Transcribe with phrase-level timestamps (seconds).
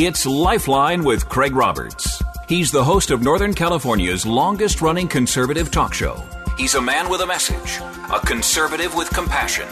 [0.00, 2.22] It's Lifeline with Craig Roberts.
[2.46, 6.22] He's the host of Northern California's longest running conservative talk show.
[6.56, 7.80] He's a man with a message,
[8.14, 9.66] a conservative with compassion.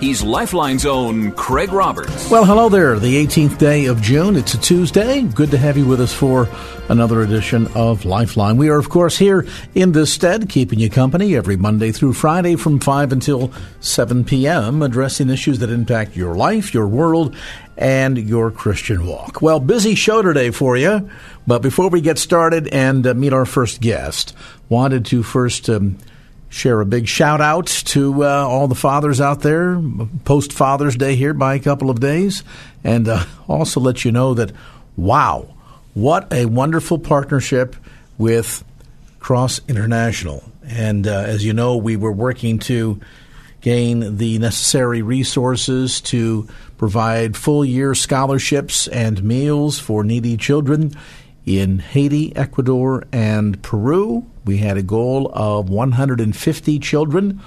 [0.00, 2.30] He's Lifeline's own Craig Roberts.
[2.30, 2.98] Well, hello there.
[2.98, 4.36] The 18th day of June.
[4.36, 5.22] It's a Tuesday.
[5.22, 6.48] Good to have you with us for
[6.88, 8.56] another edition of Lifeline.
[8.56, 12.56] We are, of course, here in this stead, keeping you company every Monday through Friday
[12.56, 17.34] from 5 until 7 p.m., addressing issues that impact your life, your world,
[17.76, 19.40] and your Christian walk.
[19.40, 21.08] Well, busy show today for you,
[21.46, 24.36] but before we get started and uh, meet our first guest,
[24.68, 25.70] wanted to first.
[25.70, 25.98] Um,
[26.54, 29.80] share a big shout out to uh, all the fathers out there
[30.24, 32.44] post Father's Day here by a couple of days,
[32.84, 34.52] and uh, also let you know that
[34.96, 35.52] wow,
[35.94, 37.74] what a wonderful partnership
[38.18, 38.64] with
[39.18, 40.44] Cross International.
[40.64, 43.00] And uh, as you know, we were working to
[43.60, 46.46] gain the necessary resources to
[46.78, 50.94] provide full year scholarships and meals for needy children
[51.44, 54.24] in Haiti, Ecuador, and Peru.
[54.44, 57.40] We had a goal of 150 children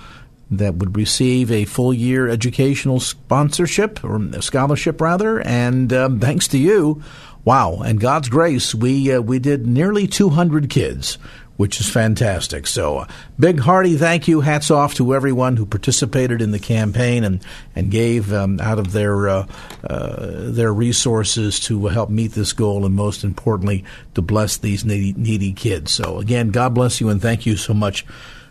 [0.50, 6.58] that would receive a full year educational sponsorship or scholarship rather and um, thanks to
[6.58, 7.04] you
[7.48, 11.18] wow and god's grace we uh, we did nearly 200 kids
[11.58, 12.68] which is fantastic.
[12.68, 17.24] So, uh, big hearty thank you, hats off to everyone who participated in the campaign
[17.24, 17.44] and
[17.76, 19.48] and gave um, out of their uh,
[19.84, 25.14] uh, their resources to help meet this goal, and most importantly, to bless these needy,
[25.18, 25.92] needy kids.
[25.92, 28.06] So, again, God bless you, and thank you so much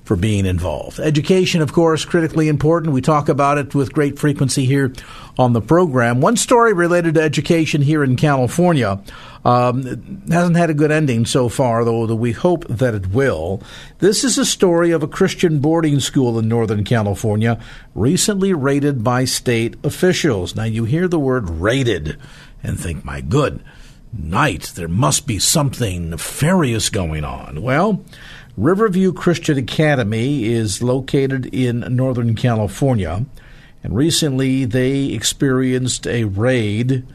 [0.07, 1.01] for being involved.
[1.01, 2.95] Education, of course, critically important.
[2.95, 4.93] We talk about it with great frequency here
[5.37, 6.21] on the program.
[6.21, 9.03] One story related to education here in California
[9.45, 9.83] um,
[10.31, 13.61] hasn't had a good ending so far, though we hope that it will.
[13.99, 17.61] This is a story of a Christian boarding school in Northern California
[17.93, 20.55] recently raided by state officials.
[20.55, 22.17] Now, you hear the word raided
[22.63, 23.61] and think, my good
[24.13, 27.61] night, there must be something nefarious going on.
[27.61, 28.05] Well,
[28.57, 33.27] Riverview Christian Academy is located in Northern California,
[33.83, 37.07] and recently they experienced a raid.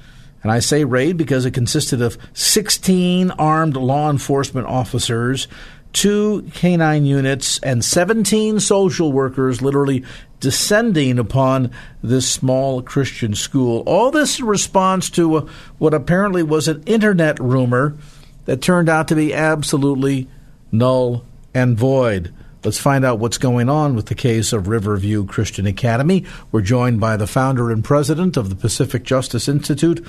[0.43, 5.47] And I say raid because it consisted of 16 armed law enforcement officers,
[5.93, 10.05] two canine units, and 17 social workers literally
[10.39, 11.71] descending upon
[12.03, 13.81] this small Christian school.
[13.87, 15.47] All this in response to uh,
[15.79, 17.97] what apparently was an internet rumor
[18.45, 20.27] that turned out to be absolutely
[20.71, 22.33] null and void.
[22.63, 26.25] Let's find out what's going on with the case of Riverview Christian Academy.
[26.51, 30.05] We're joined by the founder and president of the Pacific Justice Institute,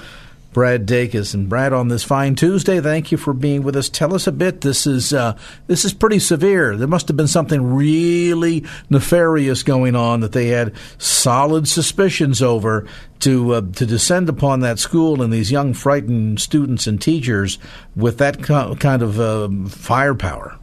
[0.53, 1.33] Brad Dacus.
[1.33, 3.89] And Brad, on this fine Tuesday, thank you for being with us.
[3.89, 4.61] Tell us a bit.
[4.61, 5.35] This is uh,
[5.67, 6.77] this is pretty severe.
[6.77, 12.87] There must have been something really nefarious going on that they had solid suspicions over
[13.21, 17.59] to uh, to descend upon that school and these young frightened students and teachers
[17.97, 20.59] with that kind of uh, firepower.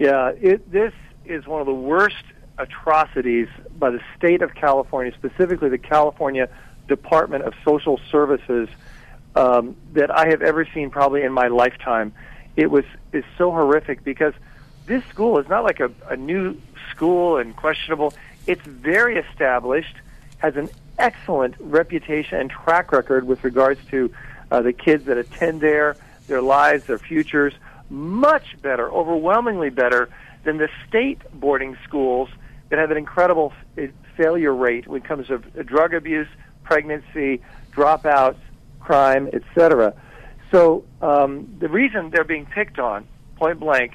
[0.00, 0.94] Yeah, it, this
[1.26, 2.24] is one of the worst
[2.56, 6.48] atrocities by the state of California, specifically the California
[6.88, 8.70] Department of Social Services,
[9.36, 12.14] um, that I have ever seen probably in my lifetime.
[12.56, 14.32] It was is so horrific because
[14.86, 16.58] this school is not like a, a new
[16.90, 18.14] school and questionable.
[18.46, 19.96] It's very established,
[20.38, 24.10] has an excellent reputation and track record with regards to
[24.50, 25.94] uh, the kids that attend there,
[26.26, 27.52] their lives, their futures
[27.90, 30.08] much better, overwhelmingly better
[30.44, 32.28] than the state boarding schools
[32.70, 33.52] that have an incredible
[34.16, 36.28] failure rate when it comes to drug abuse,
[36.62, 37.42] pregnancy,
[37.72, 38.38] dropouts,
[38.78, 39.94] crime, etc.
[40.50, 43.06] So um, the reason they're being picked on,
[43.36, 43.94] point blank,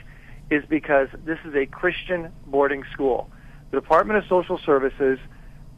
[0.50, 3.30] is because this is a Christian boarding school.
[3.72, 5.20] The Department of Social Services,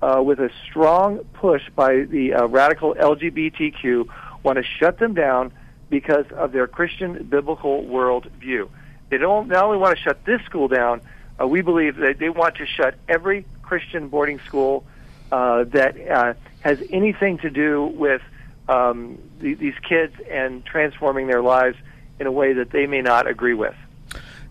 [0.01, 4.07] uh, with a strong push by the uh, radical LGBTQ,
[4.44, 5.51] want to shut them down
[5.90, 8.70] because of their Christian biblical world view.
[9.09, 11.02] They don't not only want to shut this school down,
[11.40, 14.86] uh, we believe that they want to shut every Christian boarding school
[15.31, 18.22] uh, that uh, has anything to do with
[18.67, 21.78] um, th- these kids and transforming their lives
[22.20, 23.76] in a way that they may not agree with.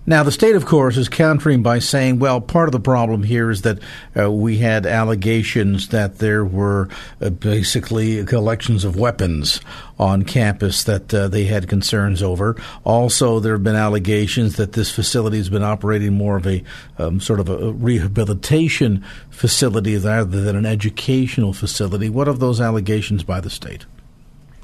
[0.09, 3.51] Now, the state, of course, is countering by saying, well, part of the problem here
[3.51, 3.81] is that
[4.17, 6.89] uh, we had allegations that there were
[7.21, 9.61] uh, basically collections of weapons
[9.99, 12.55] on campus that uh, they had concerns over.
[12.85, 16.63] Also, there have been allegations that this facility has been operating more of a
[16.99, 22.09] um, sort of a rehabilitation facility rather than an educational facility.
[22.09, 23.87] What of those allegations by the state?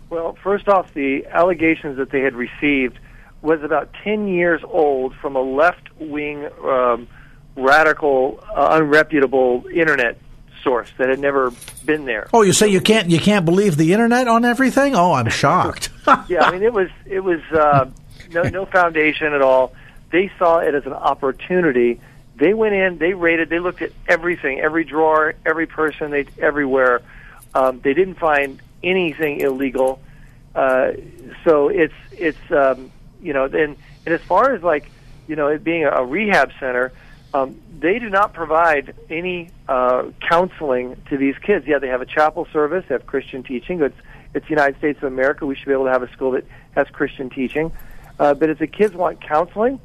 [0.09, 3.00] Well, first off, the allegations that they had received–
[3.43, 7.09] was about 10 years old from a left wing, um,
[7.56, 10.19] radical, uh, unreputable internet
[10.62, 11.53] source that had never
[11.85, 12.29] been there.
[12.33, 14.94] Oh, you say you can't you can't believe the internet on everything?
[14.94, 15.91] Oh, I'm shocked.
[16.29, 17.91] yeah, I mean it was it was uh,
[18.31, 19.75] no no foundation at all.
[20.11, 22.00] They saw it as an opportunity.
[22.37, 27.03] They went in, they rated, they looked at everything, every drawer, every person, they everywhere.
[27.55, 30.00] Um, they didn't find anything illegal.
[30.55, 30.93] Uh,
[31.44, 32.91] so it's it's um,
[33.22, 34.90] you know and and as far as like
[35.28, 36.92] you know it being a, rehab center,
[37.32, 41.66] um, they do not provide any uh, counseling to these kids.
[41.66, 43.80] Yeah, they have a chapel service, they have Christian teaching.
[43.80, 43.96] It's
[44.34, 45.46] it's the United States of America.
[45.46, 47.72] We should be able to have a school that has Christian teaching.
[48.19, 49.80] Uh, but if the kids want counseling,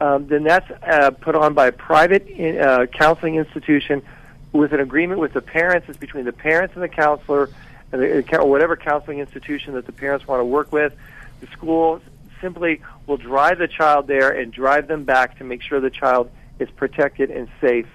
[0.00, 4.02] um, then that's uh, put on by a private in, uh, counseling institution
[4.52, 5.88] with an agreement with the parents.
[5.88, 7.48] It's between the parents and the counselor,
[7.92, 10.94] and the, or whatever counseling institution that the parents want to work with.
[11.40, 12.00] The school
[12.42, 16.30] simply will drive the child there and drive them back to make sure the child
[16.58, 17.86] is protected and safe.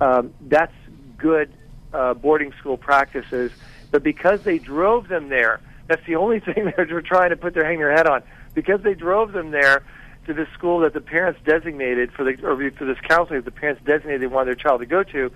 [0.00, 0.74] Um, that's
[1.16, 1.50] good
[1.94, 3.50] uh, boarding school practices.
[3.90, 7.64] But because they drove them there, that's the only thing they're trying to put their
[7.64, 8.22] hang their head on.
[8.54, 9.84] Because they drove them there
[10.26, 13.58] to this school that the parents designated for the or for this counseling that the
[13.58, 15.30] parents designated they wanted their child to go to,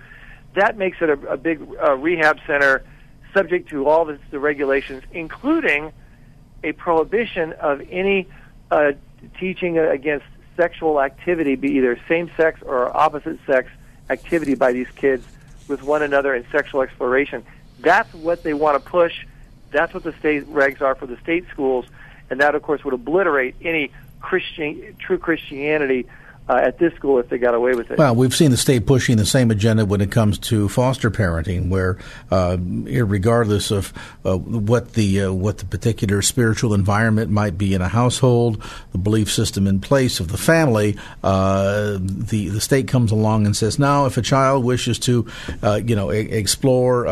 [0.55, 2.83] that makes it a, a big uh, rehab center,
[3.33, 5.93] subject to all the, the regulations, including
[6.63, 8.27] a prohibition of any
[8.71, 8.93] uh,
[9.39, 10.25] teaching against
[10.57, 13.69] sexual activity, be either same sex or opposite sex
[14.09, 15.25] activity by these kids
[15.67, 17.43] with one another and sexual exploration.
[17.79, 19.25] That's what they want to push.
[19.71, 21.85] That's what the state regs are for the state schools,
[22.29, 26.07] and that, of course, would obliterate any Christian, true Christianity
[26.51, 27.97] uh, at this school if they got away with it.
[27.97, 31.69] Well, we've seen the state pushing the same agenda when it comes to foster parenting,
[31.69, 31.97] where,
[32.29, 33.93] uh, regardless of
[34.25, 38.61] uh, what the uh, what the particular spiritual environment might be in a household,
[38.91, 43.55] the belief system in place of the family, uh, the the state comes along and
[43.55, 45.25] says, now if a child wishes to,
[45.63, 47.05] uh, you know, explore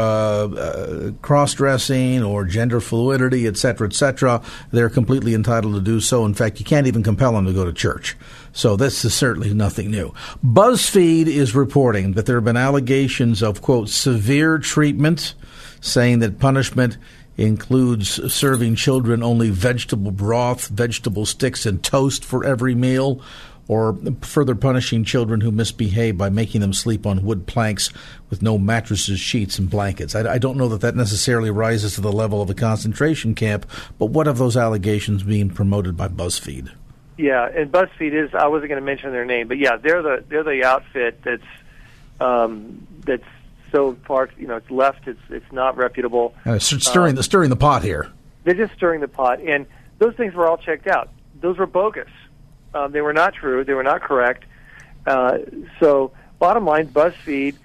[1.21, 4.41] cross dressing or gender fluidity, et cetera, et cetera,
[4.71, 6.25] they're completely entitled to do so.
[6.25, 8.17] In fact, you can't even compel them to go to church.
[8.51, 10.13] So this is certainly nothing new.
[10.43, 15.35] BuzzFeed is reporting that there have been allegations of, quote, severe treatment,
[15.81, 16.97] saying that punishment
[17.37, 23.21] includes serving children only vegetable broth, vegetable sticks, and toast for every meal,
[23.69, 27.91] or further punishing children who misbehave by making them sleep on wood planks
[28.29, 30.15] with no mattresses, sheets, and blankets.
[30.15, 33.69] I, I, don't know that that necessarily rises to the level of a concentration camp,
[33.99, 36.71] but what of those allegations being promoted by BuzzFeed?
[37.19, 38.33] Yeah, and BuzzFeed is.
[38.33, 41.43] I wasn't going to mention their name, but yeah, they're the they're the outfit that's
[42.21, 43.25] um, that's
[43.73, 44.29] so far.
[44.37, 45.05] You know, it's left.
[45.05, 46.33] It's it's not reputable.
[46.45, 48.09] Uh, stirring um, the stirring the pot here.
[48.45, 49.65] They're just stirring the pot, and
[49.97, 51.09] those things were all checked out.
[51.41, 52.07] Those were bogus.
[52.73, 53.65] Um, they were not true.
[53.65, 54.45] They were not correct.
[55.05, 55.39] Uh,
[55.81, 57.57] so, bottom line, BuzzFeed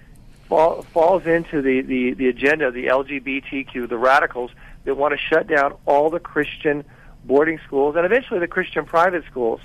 [0.49, 4.51] fall, falls into the, the, the agenda of the LGBTQ, the radicals
[4.85, 6.85] that want to shut down all the Christian
[7.25, 9.61] boarding schools, and eventually the Christian private schools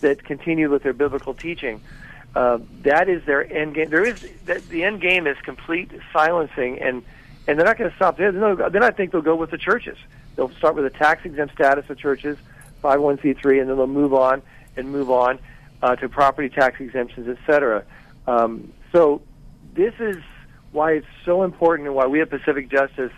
[0.00, 1.80] that continue with their biblical teaching.
[2.34, 3.90] Uh, that is their end game.
[3.90, 7.02] There is the, the end game is complete silencing, and
[7.46, 8.32] and they're not going to stop there.
[8.32, 9.96] No, then I think they'll go with the churches.
[10.34, 12.36] They'll start with a tax exempt status of churches,
[12.82, 14.42] 501c3, and then they'll move on
[14.76, 15.38] and move on
[15.82, 17.84] uh, to property tax exemptions, etc.
[18.26, 19.22] Um, so
[19.74, 20.16] this is
[20.72, 23.12] why it's so important, and why we at Pacific Justice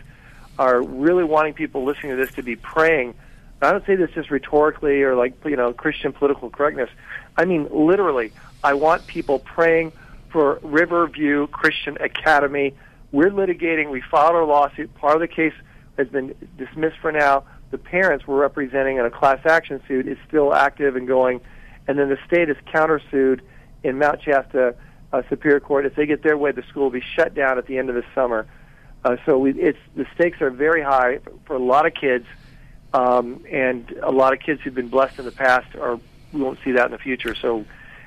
[0.59, 3.15] are really wanting people listening to this to be praying
[3.63, 6.91] I don't say this just rhetorically or like you know Christian political correctness.
[7.37, 8.33] I mean literally.
[8.63, 9.93] I want people praying
[10.31, 12.75] for Riverview Christian Academy.
[13.13, 13.91] We're litigating.
[13.91, 14.95] We filed our lawsuit.
[14.97, 15.55] Part of the case
[15.97, 17.45] has been dismissed for now.
[17.71, 21.41] The parents we're representing in a class action suit is still active and going,
[21.89, 23.41] and then the state is countersued
[23.83, 24.75] in Mount Shasta
[25.13, 25.87] uh, Superior Court.
[25.87, 27.95] If they get their way, the school will be shut down at the end of
[27.95, 28.47] the summer.
[29.05, 32.27] Uh, so we, it's the stakes are very high for a lot of kids
[32.93, 35.99] um, and a lot of kids who've been blessed in the past are
[36.33, 37.35] we won't see that in the future.
[37.35, 37.65] So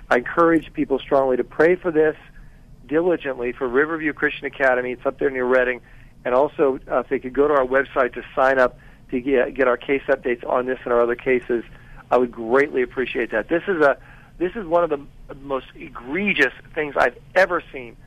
[0.09, 2.15] I encourage people strongly to pray for this
[2.87, 4.91] diligently for Riverview Christian Academy.
[4.91, 5.81] It's up there near Redding,
[6.25, 8.77] and also uh, if they could go to our website to sign up
[9.11, 11.63] to get, get our case updates on this and our other cases,
[12.11, 13.49] I would greatly appreciate that.
[13.49, 13.97] This is a
[14.37, 15.05] this is one of the
[15.41, 17.97] most egregious things I've ever seen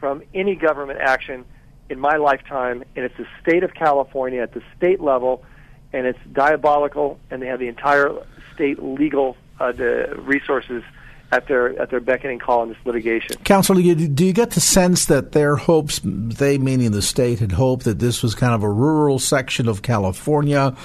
[0.00, 1.44] from any government action
[1.90, 5.44] in my lifetime, and it's the state of California at the state level
[5.92, 8.12] and it's diabolical, and they have the entire
[8.54, 10.82] state legal uh, the resources
[11.30, 13.36] at their at their beckoning call in this litigation.
[13.44, 17.52] Counsel, you, do you get the sense that their hopes, they meaning the state, had
[17.52, 20.76] hoped that this was kind of a rural section of California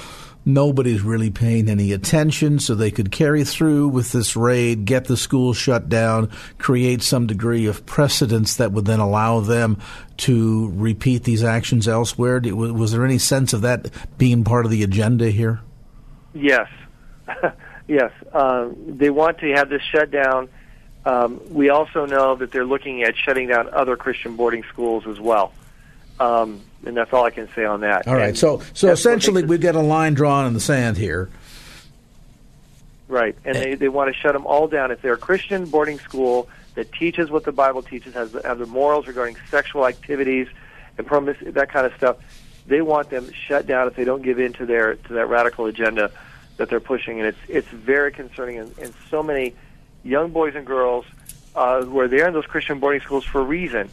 [0.47, 5.17] nobody's really paying any attention, so they could carry through with this raid, get the
[5.17, 9.77] school shut down, create some degree of precedence that would then allow them
[10.17, 12.41] to repeat these actions elsewhere?
[12.41, 15.59] Was there any sense of that being part of the agenda here?
[16.33, 16.69] Yes.
[17.87, 18.11] yes.
[18.33, 20.49] Uh, they want to have this shut down.
[21.05, 25.19] Um, we also know that they're looking at shutting down other Christian boarding schools as
[25.19, 25.53] well.
[26.19, 28.07] Um, and that's all I can say on that.
[28.07, 28.29] All right.
[28.29, 31.29] And so, so essentially, we've got a line drawn in the sand here.
[33.09, 34.91] Right, and they, they want to shut them all down.
[34.91, 38.65] If they're a Christian boarding school that teaches what the Bible teaches, has have the
[38.65, 40.47] morals regarding sexual activities
[40.97, 42.17] and promise that kind of stuff,
[42.67, 45.67] they want them shut down if they don't give in to their to that radical
[45.67, 46.11] agenda
[46.57, 48.57] that they're pushing, and it's it's very concerning.
[48.57, 49.55] And, and so many
[50.03, 51.05] young boys and girls
[51.55, 53.89] uh, who are there in those Christian boarding schools for a reason,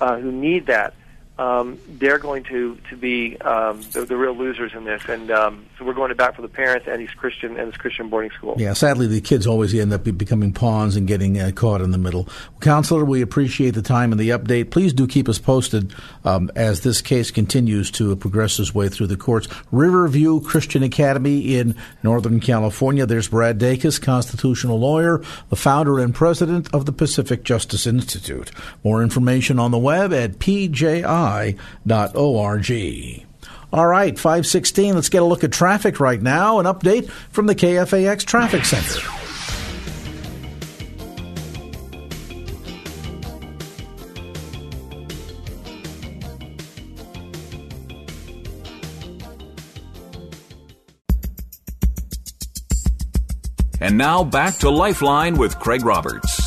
[0.00, 0.94] uh, who need that
[1.38, 5.66] um, they're going to to be um, the, the real losers in this, and um,
[5.78, 8.30] so we're going to bat for the parents and these Christian and this Christian boarding
[8.30, 8.54] school.
[8.56, 11.98] Yeah, sadly, the kids always end up becoming pawns and getting uh, caught in the
[11.98, 12.28] middle.
[12.60, 14.70] Counselor, we appreciate the time and the update.
[14.70, 19.08] Please do keep us posted um, as this case continues to progress its way through
[19.08, 19.46] the courts.
[19.70, 23.04] Riverview Christian Academy in Northern California.
[23.04, 28.50] There's Brad Dacus, constitutional lawyer, the founder and president of the Pacific Justice Institute.
[28.82, 33.26] More information on the web at PJI kfi.org.
[33.72, 34.94] All right, 516.
[34.94, 36.60] Let's get a look at traffic right now.
[36.60, 39.00] An update from the KFAX Traffic Center.
[53.78, 56.40] And now back to Lifeline with Craig Roberts.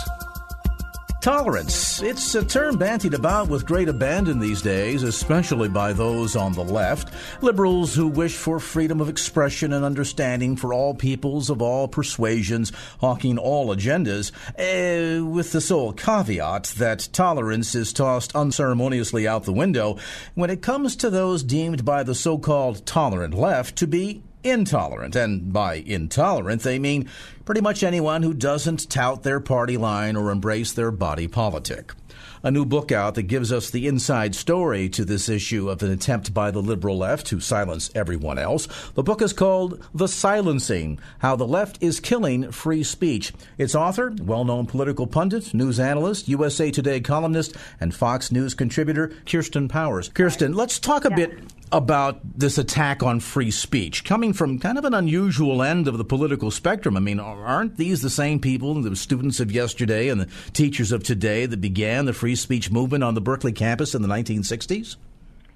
[1.22, 1.89] Tolerance.
[2.02, 6.64] It's a term bantied about with great abandon these days, especially by those on the
[6.64, 7.14] left.
[7.44, 12.72] Liberals who wish for freedom of expression and understanding for all peoples of all persuasions,
[13.02, 19.52] hawking all agendas, uh, with the sole caveat that tolerance is tossed unceremoniously out the
[19.52, 19.98] window
[20.36, 25.16] when it comes to those deemed by the so called tolerant left to be intolerant.
[25.16, 27.10] And by intolerant, they mean
[27.46, 31.94] pretty much anyone who doesn't tout their party line or embrace their body politic
[32.44, 35.92] a new book out that gives us the inside story to this issue of an
[35.92, 38.68] attempt by the liberal left to silence everyone else.
[38.96, 43.34] The book is called The Silencing How the Left is Killing Free Speech.
[43.58, 49.12] Its author, well known political pundit, news analyst, USA Today columnist, and Fox News contributor,
[49.26, 50.10] Kirsten Powers.
[50.10, 51.16] Kirsten, let's talk a yeah.
[51.16, 51.40] bit
[51.72, 56.04] about this attack on free speech coming from kind of an unusual end of the
[56.04, 56.98] political spectrum.
[56.98, 61.04] I mean, aren't these the same people, the students of yesterday and the teachers of
[61.04, 64.96] today, that began the free speech movement on the Berkeley campus in the 1960s?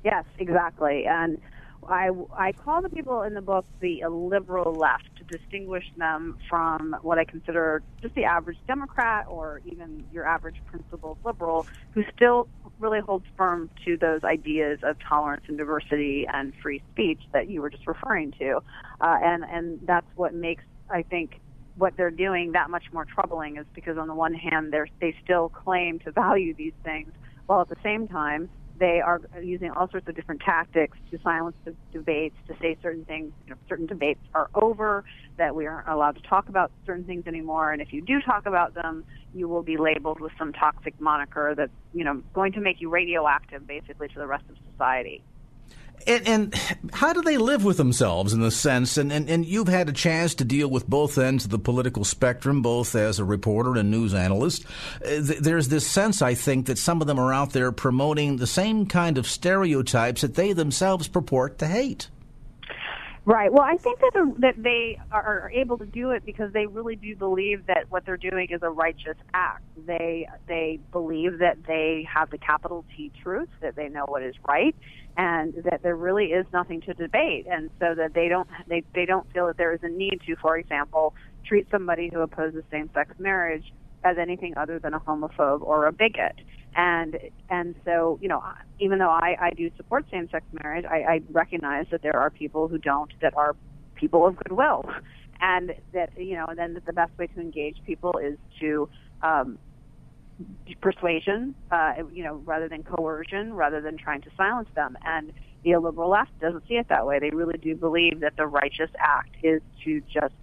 [0.03, 1.05] Yes, exactly.
[1.05, 1.39] And
[1.87, 6.95] I, I call the people in the book the liberal left to distinguish them from
[7.01, 12.47] what I consider just the average Democrat or even your average principled liberal who still
[12.79, 17.61] really holds firm to those ideas of tolerance and diversity and free speech that you
[17.61, 18.59] were just referring to.
[19.01, 21.39] Uh, and, and that's what makes, I think,
[21.75, 25.15] what they're doing that much more troubling is because on the one hand, they're, they
[25.23, 27.11] still claim to value these things
[27.47, 28.49] while at the same time
[28.79, 33.05] they are using all sorts of different tactics to silence the debates, to say certain
[33.05, 35.03] things, you know, certain debates are over,
[35.37, 38.45] that we aren't allowed to talk about certain things anymore, and if you do talk
[38.45, 39.03] about them,
[39.33, 42.89] you will be labeled with some toxic moniker that's, you know, going to make you
[42.89, 45.23] radioactive basically to the rest of society.
[46.07, 46.55] And, and,
[46.91, 48.97] how do they live with themselves in the sense?
[48.97, 52.03] And, and, and you've had a chance to deal with both ends of the political
[52.03, 54.65] spectrum, both as a reporter and news analyst.
[55.05, 58.47] Uh, there's this sense, I think, that some of them are out there promoting the
[58.47, 62.09] same kind of stereotypes that they themselves purport to hate.
[63.25, 63.53] Right.
[63.53, 66.97] Well, I think that um, that they are able to do it because they really
[66.97, 69.63] do believe that what they're doing is a righteous act.
[69.77, 74.35] They they believe that they have the capital T truth, that they know what is
[74.45, 74.75] right,
[75.15, 79.05] and that there really is nothing to debate, and so that they don't they they
[79.05, 81.13] don't feel that there is a need to, for example,
[81.45, 86.35] treat somebody who opposes same-sex marriage as anything other than a homophobe or a bigot.
[86.75, 87.17] And
[87.49, 88.43] and so you know,
[88.79, 92.67] even though I I do support same-sex marriage, I, I recognize that there are people
[92.67, 93.55] who don't that are
[93.95, 94.89] people of goodwill,
[95.39, 98.89] and that you know, and then the best way to engage people is to
[99.21, 99.59] um,
[100.81, 104.97] persuasion, uh, you know, rather than coercion, rather than trying to silence them.
[105.05, 105.31] And
[105.63, 107.19] the liberal left doesn't see it that way.
[107.19, 110.33] They really do believe that the righteous act is to just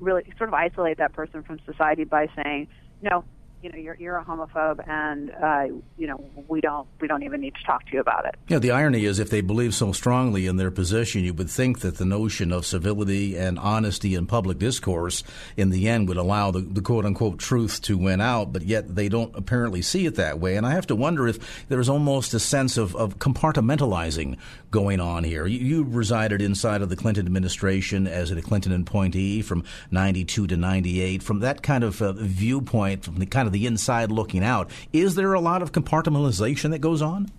[0.00, 2.68] really sort of isolate that person from society by saying,
[3.02, 3.24] no,
[3.62, 5.64] you know, you're you're a homophobe, and uh,
[5.96, 8.36] you know, we don't we don't even need to talk to you about it.
[8.48, 11.80] Yeah, the irony is, if they believe so strongly in their position, you would think
[11.80, 15.24] that the notion of civility and honesty in public discourse,
[15.56, 18.52] in the end, would allow the, the quote unquote truth to win out.
[18.52, 20.56] But yet, they don't apparently see it that way.
[20.56, 24.36] And I have to wonder if there's almost a sense of, of compartmentalizing
[24.70, 25.46] going on here.
[25.46, 30.56] You, you resided inside of the Clinton administration as a Clinton appointee from '92 to
[30.56, 31.24] '98.
[31.24, 34.70] From that kind of uh, viewpoint, from the kind of the inside looking out.
[34.92, 37.30] Is there a lot of compartmentalization that goes on?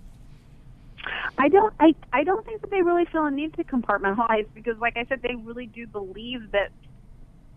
[1.38, 1.72] I don't.
[1.80, 5.06] I I don't think that they really feel a need to compartmentalize because, like I
[5.06, 6.70] said, they really do believe that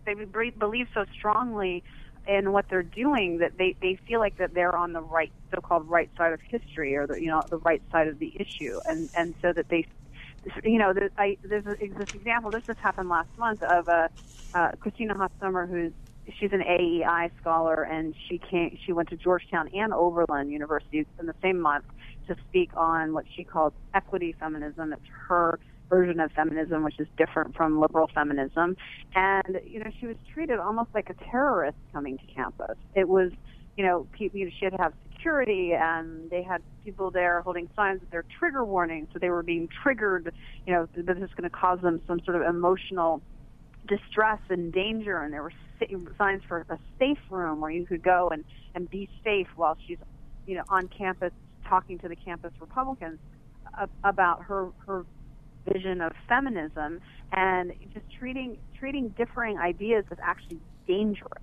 [0.06, 1.82] they believe so strongly
[2.26, 5.88] in what they're doing that they they feel like that they're on the right so-called
[5.88, 9.10] right side of history or the you know the right side of the issue and
[9.14, 9.86] and so that they
[10.62, 14.08] you know there's, I, there's this example this just happened last month of a
[14.54, 15.92] uh, Christina Hoff Sommers who's
[16.38, 18.78] she's an AEI scholar, and she came.
[18.84, 21.84] She went to Georgetown and Oberlin University in the same month
[22.28, 24.92] to speak on what she calls equity feminism.
[24.92, 28.76] It's her version of feminism, which is different from liberal feminism.
[29.14, 32.76] And you know, she was treated almost like a terrorist coming to campus.
[32.94, 33.32] It was,
[33.76, 34.38] you know, people.
[34.38, 38.10] You know, she had to have security, and they had people there holding signs that
[38.10, 40.32] they're trigger warnings, so they were being triggered.
[40.66, 43.20] You know, that this is going to cause them some sort of emotional
[43.86, 45.52] distress and danger, and there were
[46.16, 49.98] signs for a safe room where you could go and and be safe while she's,
[50.46, 51.32] you know, on campus
[51.68, 53.18] talking to the campus Republicans
[54.04, 55.04] about her her
[55.70, 57.00] vision of feminism
[57.32, 61.42] and just treating treating differing ideas as actually dangerous.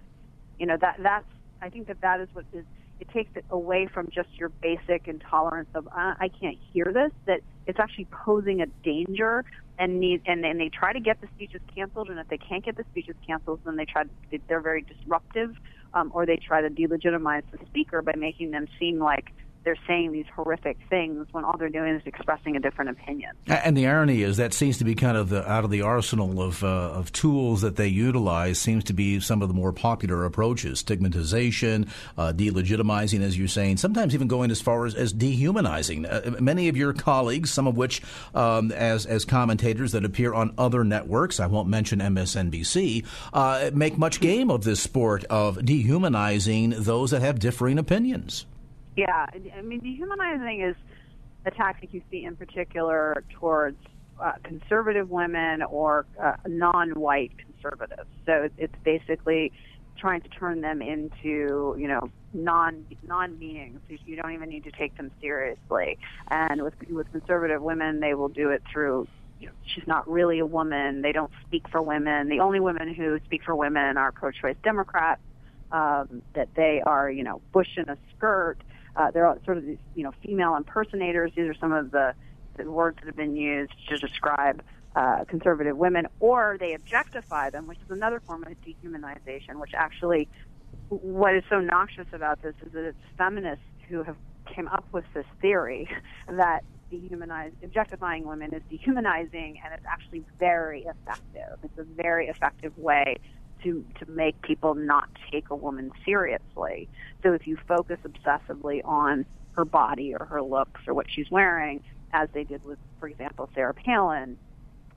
[0.59, 1.25] You know that that's
[1.61, 2.65] I think that that is what is
[3.01, 7.11] it takes it away from just your basic intolerance of uh, I can't hear this.
[7.25, 9.43] That it's actually posing a danger
[9.79, 12.63] and need and then they try to get the speeches canceled and if they can't
[12.63, 14.09] get the speeches canceled then they try to,
[14.47, 15.55] they're very disruptive
[15.93, 20.11] um, or they try to delegitimize the speaker by making them seem like they're saying
[20.11, 23.31] these horrific things when all they're doing is expressing a different opinion.
[23.47, 26.41] And the irony is that seems to be kind of the, out of the arsenal
[26.41, 28.59] of, uh, of tools that they utilize.
[28.59, 31.87] Seems to be some of the more popular approaches: stigmatization,
[32.17, 33.77] uh, delegitimizing, as you're saying.
[33.77, 36.05] Sometimes even going as far as, as dehumanizing.
[36.05, 38.01] Uh, many of your colleagues, some of which
[38.33, 43.97] um, as as commentators that appear on other networks, I won't mention MSNBC, uh, make
[43.97, 48.45] much game of this sport of dehumanizing those that have differing opinions.
[48.95, 49.25] Yeah,
[49.55, 50.75] I mean, dehumanizing is
[51.45, 53.77] a tactic you see in particular towards
[54.21, 58.09] uh, conservative women or uh, non-white conservatives.
[58.25, 59.51] So it's basically
[59.97, 63.79] trying to turn them into, you know, non non beings.
[63.87, 65.97] You don't even need to take them seriously.
[66.29, 69.07] And with with conservative women, they will do it through.
[69.39, 71.01] You know, she's not really a woman.
[71.01, 72.29] They don't speak for women.
[72.29, 75.21] The only women who speak for women are pro-choice Democrats.
[75.71, 78.57] Um, that they are, you know, bush in a skirt
[78.95, 81.31] uh, they're sort of these, you know, female impersonators.
[81.35, 82.13] These are some of the,
[82.57, 84.61] the words that have been used to describe
[84.95, 89.55] uh, conservative women, or they objectify them, which is another form of dehumanization.
[89.55, 90.27] Which actually,
[90.89, 94.17] what is so noxious about this is that it's feminists who have
[94.53, 95.89] came up with this theory
[96.27, 101.57] that dehumanize objectifying women is dehumanizing, and it's actually very effective.
[101.63, 103.15] It's a very effective way
[103.63, 106.89] to to make people not take a woman seriously.
[107.23, 111.83] So if you focus obsessively on her body or her looks or what she's wearing,
[112.13, 114.37] as they did with, for example, Sarah Palin,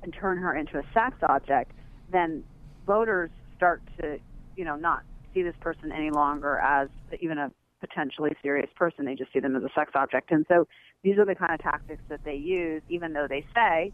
[0.03, 1.73] and turn her into a sex object,
[2.11, 2.45] then
[2.87, 4.19] voters start to,
[4.57, 6.89] you know, not see this person any longer as
[7.21, 7.51] even a
[7.81, 9.05] potentially serious person.
[9.05, 10.31] They just see them as a sex object.
[10.31, 10.67] And so
[11.03, 13.93] these are the kind of tactics that they use, even though they say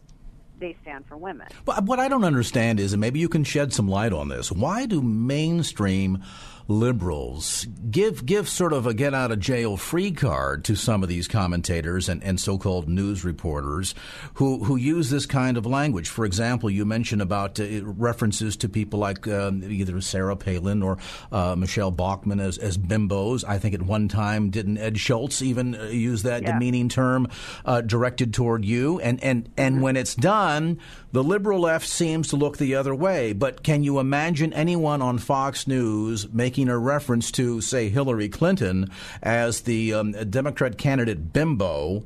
[0.61, 1.47] they stand for women.
[1.65, 4.49] But what I don't understand is, and maybe you can shed some light on this,
[4.51, 6.23] why do mainstream
[6.71, 11.09] liberals give give sort of a get out of jail free card to some of
[11.09, 13.93] these commentators and, and so called news reporters
[14.35, 16.09] who who use this kind of language.
[16.09, 20.97] For example, you mentioned about uh, references to people like um, either Sarah Palin or
[21.31, 23.43] uh, Michele Bachmann as, as bimbos.
[23.47, 26.53] I think at one time didn't Ed Schultz even uh, use that yeah.
[26.53, 27.27] demeaning term
[27.65, 28.99] uh, directed toward you?
[29.01, 29.83] And and and mm-hmm.
[29.83, 30.79] when it's done,
[31.11, 33.33] the liberal left seems to look the other way.
[33.33, 38.89] But can you imagine anyone on Fox News making a reference to, say, Hillary Clinton
[39.21, 42.03] as the um, Democrat candidate bimbo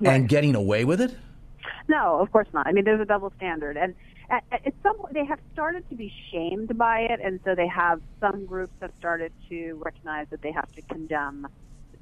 [0.00, 0.14] right.
[0.14, 1.14] and getting away with it?
[1.88, 2.66] No, of course not.
[2.66, 3.76] I mean, there's a double standard.
[3.76, 3.94] And
[4.30, 7.20] at, at some point, they have started to be shamed by it.
[7.22, 11.48] And so they have, some groups have started to recognize that they have to condemn,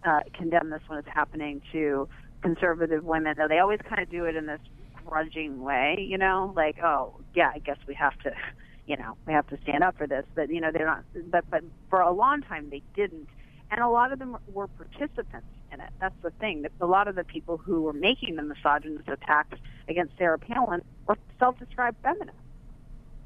[0.04, 2.08] uh, condemn this when it's happening to
[2.42, 4.60] conservative women, though they always kind of do it in this
[5.06, 8.32] grudging way, you know, like, oh, yeah, I guess we have to,
[8.86, 10.24] you know, we have to stand up for this.
[10.34, 13.28] But, you know, they're not, but, but for a long time they didn't.
[13.70, 15.90] and a lot of them were participants in it.
[16.00, 16.66] That's the thing.
[16.80, 21.16] A lot of the people who were making the misogynist attacks against Sarah Palin were
[21.38, 22.40] self-described feminists.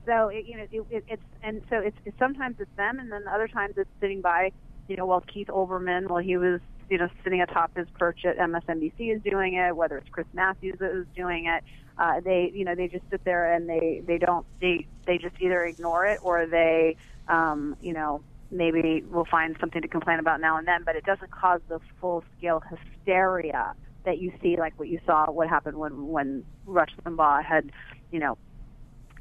[0.07, 3.12] So it, you know, it, it, it's and so it's, it's sometimes it's them, and
[3.12, 4.53] then other times it's sitting by,
[4.88, 8.37] you know, while Keith Olbermann, while he was you know sitting atop his perch at
[8.37, 11.64] MSNBC is doing it, whether it's Chris Matthews is doing it.
[11.96, 15.35] Uh, they you know they just sit there and they they don't they they just
[15.40, 16.96] either ignore it or they
[17.29, 21.05] um, you know maybe will find something to complain about now and then, but it
[21.05, 23.74] doesn't cause the full scale hysteria
[24.05, 27.70] that you see, like what you saw, what happened when when Rush Limbaugh had,
[28.11, 28.38] you know,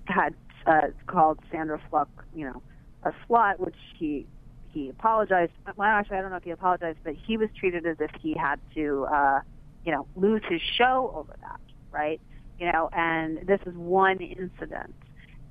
[0.05, 0.34] had
[0.65, 2.62] uh, called Sandra Fluke, you know,
[3.03, 4.25] a slut, which he
[4.71, 5.51] he apologized.
[5.75, 8.36] Well, actually, I don't know if he apologized, but he was treated as if he
[8.36, 9.41] had to, uh,
[9.86, 11.60] you know, lose his show over that,
[11.91, 12.21] right?
[12.60, 14.93] You know, and this is one incident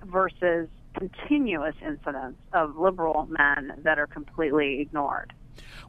[0.05, 5.33] versus continuous incidents of liberal men that are completely ignored.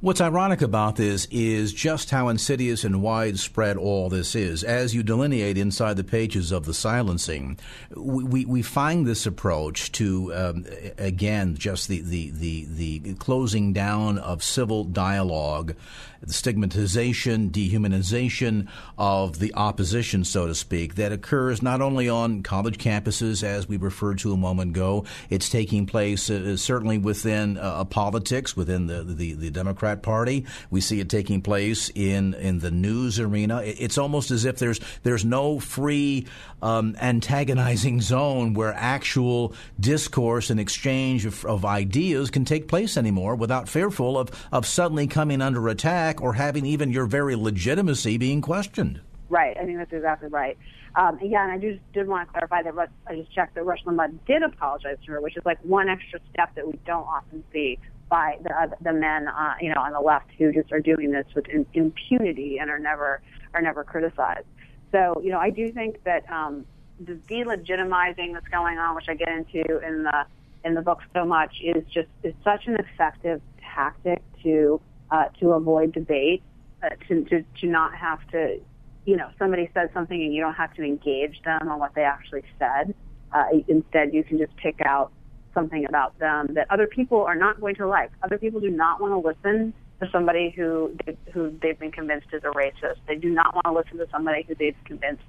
[0.01, 4.63] What's ironic about this is just how insidious and widespread all this is.
[4.63, 7.59] As you delineate inside the pages of the silencing,
[7.93, 10.65] we, we, find this approach to, um,
[10.97, 15.75] again, just the, the, the, the closing down of civil dialogue
[16.21, 22.77] the stigmatization, dehumanization of the opposition, so to speak, that occurs not only on college
[22.77, 27.83] campuses, as we referred to a moment ago, it's taking place uh, certainly within uh,
[27.85, 30.45] politics, within the, the, the, Democrat Party.
[30.69, 33.61] We see it taking place in, in the news arena.
[33.61, 36.27] It's almost as if there's, there's no free
[36.61, 43.35] um, antagonizing zone where actual discourse and exchange of, of ideas can take place anymore
[43.35, 48.41] without fearful of, of suddenly coming under attack or having even your very legitimacy being
[48.41, 49.01] questioned.
[49.27, 49.57] Right.
[49.57, 50.57] I think that's exactly right.
[50.95, 53.83] Um, yeah, and I just did want to clarify that I just checked that Rush
[53.85, 57.43] Limbaugh did apologize to her, which is like one extra step that we don't often
[57.51, 57.77] see
[58.09, 61.27] by the, the men, uh, you know, on the left who just are doing this
[61.35, 63.21] with impunity and are never
[63.53, 64.47] are never criticized.
[64.91, 66.65] So, you know, I do think that um,
[66.99, 70.25] the delegitimizing that's going on, which I get into in the
[70.65, 73.41] in the book so much, is just is such an effective
[73.75, 76.43] tactic to uh, to avoid debate,
[76.83, 78.59] uh, to, to, to not have to,
[79.05, 82.03] you know, somebody says something and you don't have to engage them on what they
[82.03, 82.93] actually said.
[83.31, 85.11] Uh, instead, you can just pick out
[85.59, 88.11] something about them that other people are not going to like.
[88.23, 92.27] Other people do not want to listen to somebody who they, who they've been convinced
[92.31, 92.97] is a racist.
[93.07, 95.23] They do not want to listen to somebody who they've convinced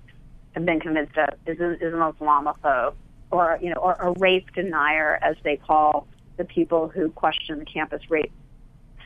[0.53, 2.95] have been convinced of is, a, is an Islamophobe
[3.31, 7.65] or you know or a rape denier, as they call the people who question the
[7.65, 8.33] campus rape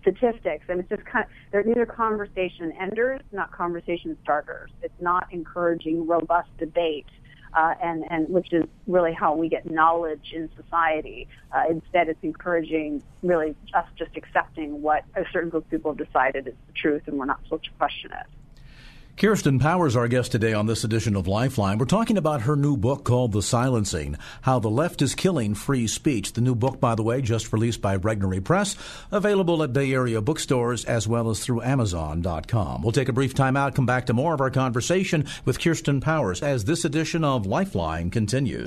[0.00, 4.70] statistics, and it's just kind of, they're, these are conversation enders, not conversation starters.
[4.82, 7.06] It's not encouraging robust debate.
[7.54, 11.28] Uh, and, and which is really how we get knowledge in society.
[11.52, 16.04] Uh, instead, it's encouraging really us just accepting what a certain group of people have
[16.04, 18.26] decided is the truth, and we're not supposed to question it.
[19.16, 21.78] Kirsten Powers, our guest today on this edition of Lifeline.
[21.78, 25.86] We're talking about her new book called The Silencing How the Left is Killing Free
[25.86, 26.32] Speech.
[26.32, 28.76] The new book, by the way, just released by Regnery Press,
[29.12, 32.82] available at Bay Area bookstores as well as through Amazon.com.
[32.82, 36.00] We'll take a brief time out, come back to more of our conversation with Kirsten
[36.00, 38.66] Powers as this edition of Lifeline continues.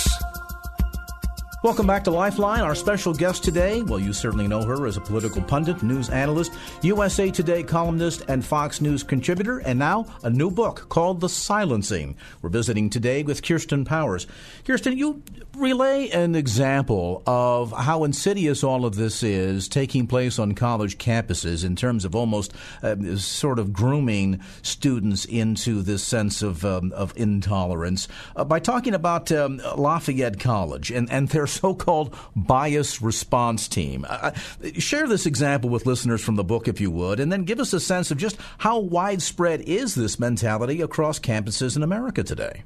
[1.63, 2.61] Welcome back to Lifeline.
[2.61, 6.51] Our special guest today, well, you certainly know her as a political pundit, news analyst,
[6.81, 12.15] USA Today columnist, and Fox News contributor, and now a new book called The Silencing.
[12.41, 14.25] We're visiting today with Kirsten Powers.
[14.65, 15.21] Kirsten, you
[15.55, 21.63] relay an example of how insidious all of this is taking place on college campuses
[21.63, 27.13] in terms of almost uh, sort of grooming students into this sense of, um, of
[27.15, 33.67] intolerance uh, by talking about um, Lafayette College and, and their so called bias response
[33.67, 34.05] team.
[34.07, 34.31] Uh,
[34.77, 37.73] share this example with listeners from the book, if you would, and then give us
[37.73, 42.63] a sense of just how widespread is this mentality across campuses in America today.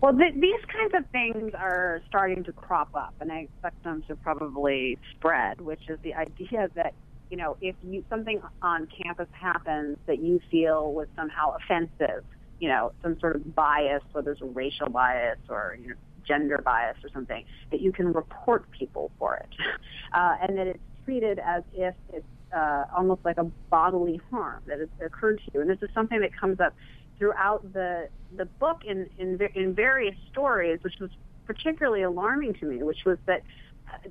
[0.00, 4.02] Well, th- these kinds of things are starting to crop up, and I expect them
[4.08, 6.94] to probably spread, which is the idea that
[7.30, 12.24] you know if you something on campus happens that you feel was somehow offensive,
[12.60, 15.94] you know, some sort of bias, whether it's a racial bias or you know,
[16.26, 19.48] gender bias or something, that you can report people for it,
[20.14, 24.80] uh, and that it's treated as if it's uh, almost like a bodily harm that
[24.80, 25.60] has occurred to you.
[25.60, 26.74] And this is something that comes up
[27.18, 31.10] throughout the the book in in in various stories, which was
[31.46, 33.42] particularly alarming to me, which was that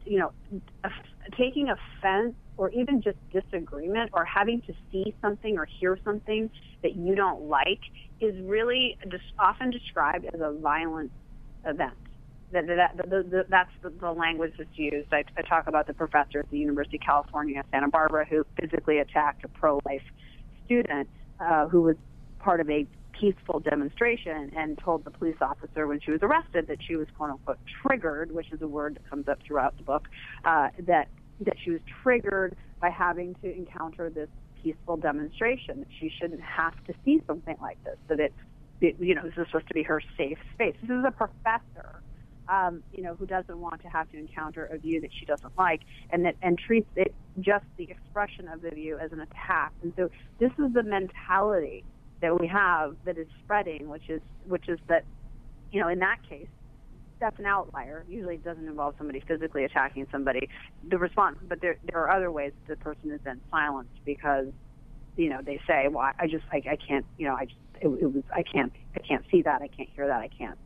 [0.06, 0.32] you know
[1.38, 6.50] taking offense or even just disagreement or having to see something or hear something
[6.84, 7.80] that you don't like
[8.19, 8.98] is really
[9.39, 11.12] often described as a violent
[11.65, 11.93] event.
[12.52, 15.13] That, that, that, the, that's the, the, language that's used.
[15.13, 18.98] I, I talk about the professor at the University of California, Santa Barbara, who physically
[18.98, 20.02] attacked a pro-life
[20.65, 21.08] student
[21.39, 21.95] uh, who was
[22.39, 22.88] part of a
[23.19, 27.32] peaceful demonstration and told the police officer when she was arrested that she was quote
[27.32, 30.08] unquote triggered, which is a word that comes up throughout the book,
[30.45, 31.08] uh, that
[31.41, 34.30] that she was triggered by having to encounter this
[34.62, 35.80] peaceful demonstration.
[35.80, 37.98] That she shouldn't have to see something like this.
[38.08, 38.34] That it, it
[38.82, 40.76] you know, this is supposed to be her safe space.
[40.82, 42.02] This is a professor.
[42.48, 45.56] Um, you know, who doesn't want to have to encounter a view that she doesn't
[45.56, 49.72] like, and that and treats it just the expression of the view as an attack.
[49.84, 51.84] And so this is the mentality
[52.22, 55.06] that we have that is spreading, which is which is that,
[55.72, 56.48] you know, in that case,
[57.20, 58.06] that's an outlier.
[58.10, 60.50] Usually, it doesn't involve somebody physically attacking somebody.
[60.89, 64.48] The response, but there there are other ways that the person is then silenced because,
[65.18, 67.88] you know, they say, "Well, I just I, I can't, you know, I just it,
[67.88, 70.58] it, was I can't I can't see that I can't hear that I can't.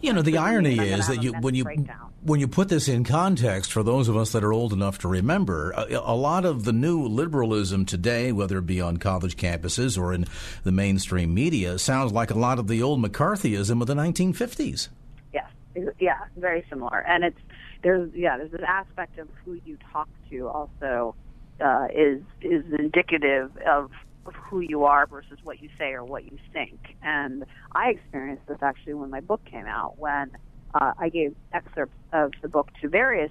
[0.00, 2.12] you know the irony is that you when you breakdown.
[2.22, 5.08] when you put this in context for those of us that are old enough to
[5.08, 9.98] remember a, a, lot of the new liberalism today, whether it be on college campuses
[9.98, 10.26] or in
[10.62, 14.88] the mainstream media, sounds like a lot of the old McCarthyism of the 1950s.
[15.32, 15.50] Yes,
[15.98, 17.40] yeah, very similar, and it's
[17.82, 21.14] there's yeah there's this aspect of who you talk to also
[21.60, 23.90] uh, is is indicative of
[24.26, 26.96] of who you are versus what you say or what you think.
[27.02, 30.30] And I experienced this actually when my book came out, when
[30.74, 33.30] uh, I gave excerpts of the book to various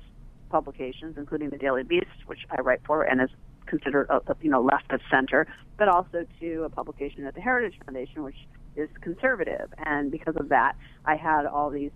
[0.50, 3.30] publications, including the Daily Beast, which I write for and is
[3.66, 7.80] considered a, you know left of center, but also to a publication at the Heritage
[7.86, 8.38] Foundation, which
[8.76, 9.74] is conservative.
[9.86, 10.74] And because of that,
[11.06, 11.92] I had all these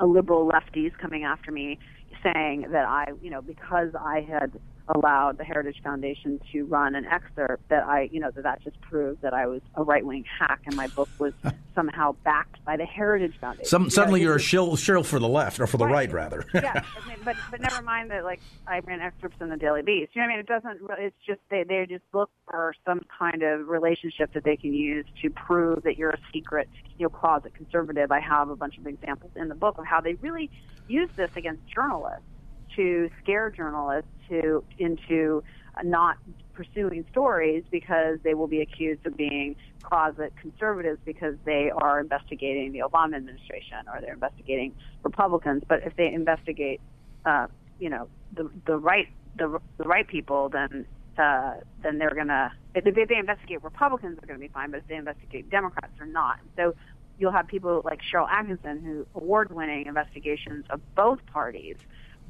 [0.00, 1.78] uh, liberal lefties coming after me
[2.22, 4.52] saying that I, you know, because I had
[4.88, 8.80] allowed the Heritage Foundation to run an excerpt that I, you know, that that just
[8.80, 11.32] proved that I was a right wing hack and my book was
[11.74, 13.66] somehow backed by the Heritage Foundation.
[13.66, 16.12] Some, suddenly you are a shill, shill for the left or for the right, right
[16.12, 16.46] rather.
[16.54, 16.84] yeah,
[17.24, 20.14] but but never mind that like I ran excerpts in the Daily Beast.
[20.14, 20.40] You know what I mean?
[20.40, 20.80] It doesn't.
[20.98, 25.06] It's just they they just look for some kind of relationship that they can use
[25.22, 26.68] to prove that you're a secret,
[26.98, 28.12] you know, closet conservative.
[28.12, 30.50] I have a bunch of examples in the book of how they really
[30.88, 32.26] use this against journalists
[32.76, 35.42] to scare journalists to into
[35.82, 36.18] not
[36.54, 42.72] pursuing stories because they will be accused of being closet conservatives because they are investigating
[42.72, 45.62] the Obama administration or they're investigating Republicans.
[45.68, 46.80] But if they investigate,
[47.26, 50.86] uh, you know, the the right the the right people, then
[51.18, 54.70] uh, then they're gonna if they, investigate Republicans, they're gonna be fine.
[54.70, 56.38] But if they investigate Democrats, they're not.
[56.56, 56.74] So
[57.18, 61.76] you'll have people like Sharyl Attkisson, who award-winning investigations of both parties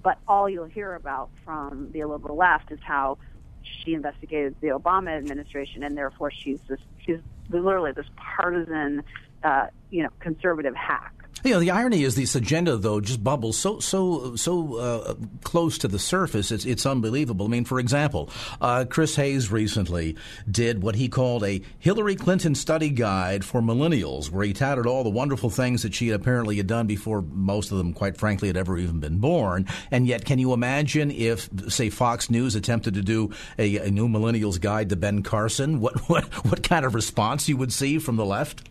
[0.04, 3.18] but all you'll hear about from the liberal left is how
[3.62, 7.18] she investigated the Obama administration, and therefore she's this, she's
[7.50, 9.02] literally this partisan,
[9.42, 11.23] uh, you know, conservative hack.
[11.44, 15.76] You know, the irony is this agenda, though, just bubbles so so so uh, close
[15.76, 16.50] to the surface.
[16.50, 17.44] It's it's unbelievable.
[17.44, 18.30] I mean, for example,
[18.62, 20.16] uh, Chris Hayes recently
[20.50, 25.04] did what he called a Hillary Clinton study guide for millennials, where he touted all
[25.04, 28.56] the wonderful things that she apparently had done before most of them, quite frankly, had
[28.56, 29.66] ever even been born.
[29.90, 34.08] And yet, can you imagine if, say, Fox News attempted to do a, a new
[34.08, 35.80] millennials guide to Ben Carson?
[35.80, 38.70] What what what kind of response you would see from the left?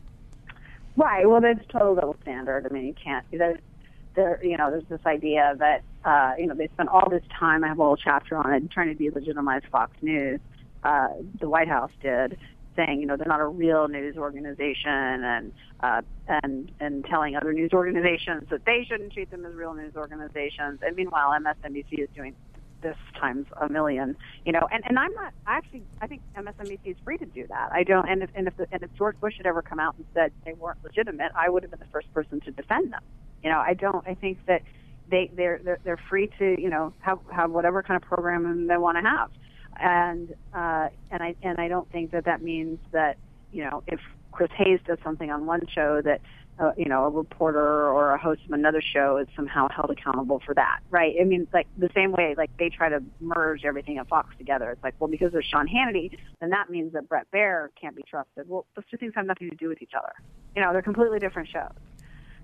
[0.96, 1.28] Right.
[1.28, 2.68] Well, there's total double standard.
[2.70, 3.26] I mean, you can't.
[3.32, 3.58] There's,
[4.16, 7.64] there, you know, there's this idea that, uh, you know, they spent all this time.
[7.64, 10.40] I have a whole chapter on it, trying to delegitimize Fox News.
[10.84, 11.08] Uh,
[11.40, 12.38] the White House did,
[12.76, 16.02] saying, you know, they're not a real news organization, and uh,
[16.44, 20.80] and and telling other news organizations that they shouldn't treat them as real news organizations.
[20.86, 22.36] And meanwhile, MSNBC is doing
[22.84, 24.16] this times a million,
[24.46, 24.68] you know.
[24.72, 27.70] And and I'm not I actually I think MSNBC is free to do that.
[27.72, 28.08] I don't.
[28.08, 30.32] And if and if the, and if George Bush had ever come out and said
[30.46, 33.02] they weren't legitimate, I would have been the first person to defend them.
[33.44, 34.08] You know, I don't.
[34.08, 34.62] I think that
[35.10, 38.78] they they're they're, they're free to you know have have whatever kind of program they
[38.78, 39.32] want to have.
[39.80, 43.18] And uh, and I and I don't think that that means that
[43.52, 44.00] you know if
[44.32, 46.22] Chris Hayes does something on one show that
[46.60, 50.42] uh, you know, a reporter or a host of another show is somehow held accountable
[50.46, 51.16] for that, right?
[51.20, 54.70] I mean, like the same way, like they try to merge everything at Fox together.
[54.72, 58.04] It's like, well, because there's Sean Hannity, then that means that Bret Baier can't be
[58.04, 58.48] trusted.
[58.48, 60.14] Well, those two things have nothing to do with each other.
[60.56, 61.72] You know, they're completely different shows,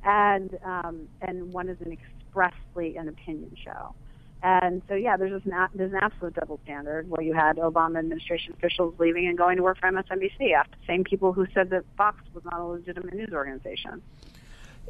[0.04, 3.94] and um, and one is an expressly an opinion show.
[4.42, 8.54] And so, yeah, there's this there's an absolute double standard where you had Obama administration
[8.58, 11.84] officials leaving and going to work for MSNBC after the same people who said that
[11.98, 14.02] Fox was not a legitimate news organization.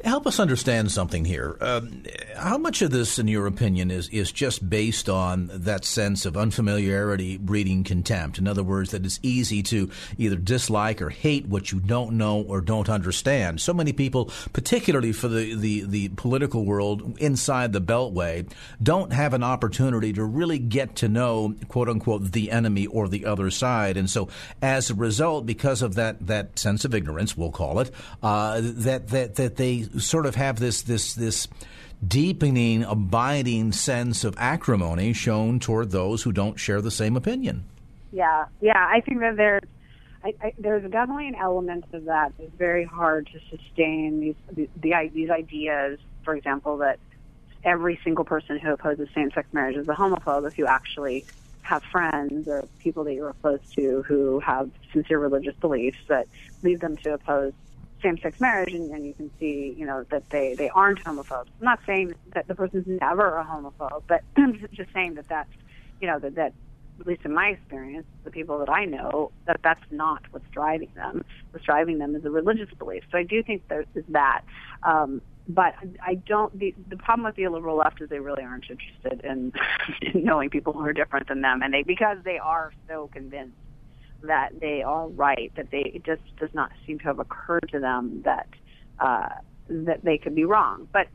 [0.04, 1.56] Help us understand something here.
[1.60, 2.04] Um,
[2.36, 6.36] how much of this, in your opinion, is, is just based on that sense of
[6.36, 8.38] unfamiliarity breeding contempt?
[8.38, 12.40] In other words, that it's easy to either dislike or hate what you don't know
[12.40, 13.60] or don't understand.
[13.60, 18.50] So many people, particularly for the, the, the political world inside the Beltway,
[18.82, 23.26] don't have an opportunity to really get to know, quote unquote, the enemy or the
[23.26, 23.98] other side.
[23.98, 24.28] And so,
[24.62, 27.90] as a result, because of that, that sense of ignorance, we'll call it,
[28.22, 31.48] uh, that, that, that they sort of have this this this
[32.06, 37.64] deepening, abiding sense of acrimony shown toward those who don't share the same opinion.
[38.12, 39.62] Yeah, yeah, I think that there's
[40.22, 44.68] I, I, there's definitely an element of that It's very hard to sustain these the,
[44.76, 45.98] the, these ideas.
[46.24, 46.98] For example, that
[47.64, 51.24] every single person who opposes same-sex marriage is a homophobe if you actually
[51.62, 56.26] have friends or people that you're close to who have sincere religious beliefs that
[56.62, 57.52] lead them to oppose
[58.02, 61.46] same-sex marriage, and, and you can see, you know, that they they aren't homophobes.
[61.60, 65.52] I'm not saying that the person's never a homophobe, but I'm just saying that that's,
[66.00, 66.52] you know, that that
[67.00, 70.90] at least in my experience, the people that I know, that that's not what's driving
[70.94, 71.24] them.
[71.50, 73.04] What's driving them is a religious belief.
[73.10, 74.42] So I do think there is that.
[74.82, 75.74] Um, but
[76.06, 76.56] I don't.
[76.56, 79.52] The, the problem with the liberal left is they really aren't interested in,
[80.02, 83.56] in knowing people who are different than them, and they because they are so convinced
[84.22, 87.80] that they are right, that they it just does not seem to have occurred to
[87.80, 88.48] them that
[88.98, 89.28] uh,
[89.68, 90.88] that they could be wrong.
[90.92, 91.08] But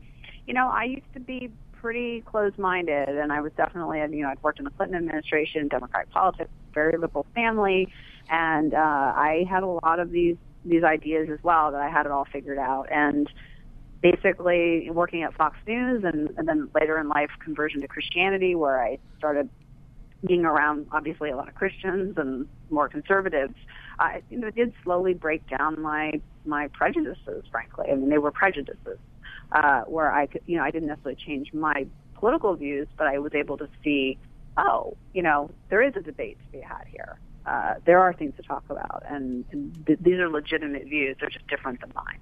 [0.46, 4.42] you know, I used to be pretty closed-minded, and I was definitely, you know, I'd
[4.42, 7.92] worked in the Clinton administration, Democratic politics, very liberal family,
[8.28, 12.06] and uh, I had a lot of these these ideas as well that I had
[12.06, 13.30] it all figured out and
[14.02, 18.82] basically working at Fox News and, and then later in life conversion to Christianity where
[18.82, 19.48] I started
[20.24, 23.54] being around obviously a lot of Christians and more conservatives,
[23.98, 27.44] I you know did slowly break down my my prejudices.
[27.50, 28.98] Frankly, I mean they were prejudices
[29.52, 33.18] uh, where I could you know I didn't necessarily change my political views, but I
[33.18, 34.18] was able to see,
[34.56, 37.18] oh, you know there is a debate to be had here.
[37.44, 41.16] Uh, there are things to talk about, and, and th- these are legitimate views.
[41.20, 42.18] They're just different than mine.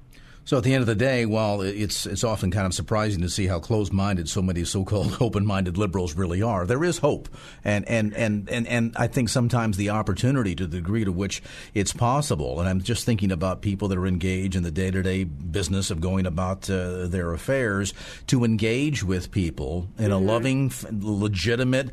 [0.46, 3.30] So at the end of the day, while it's it's often kind of surprising to
[3.30, 7.28] see how closed-minded so many so-called open-minded liberals really are, there is hope,
[7.64, 11.42] and and and and and I think sometimes the opportunity to the degree to which
[11.72, 12.61] it's possible.
[12.61, 16.26] And I'm just thinking about people that are engaged in the day-to-day business of going
[16.26, 17.94] about uh, their affairs
[18.26, 20.12] to engage with people in mm-hmm.
[20.12, 21.90] a loving, legitimate,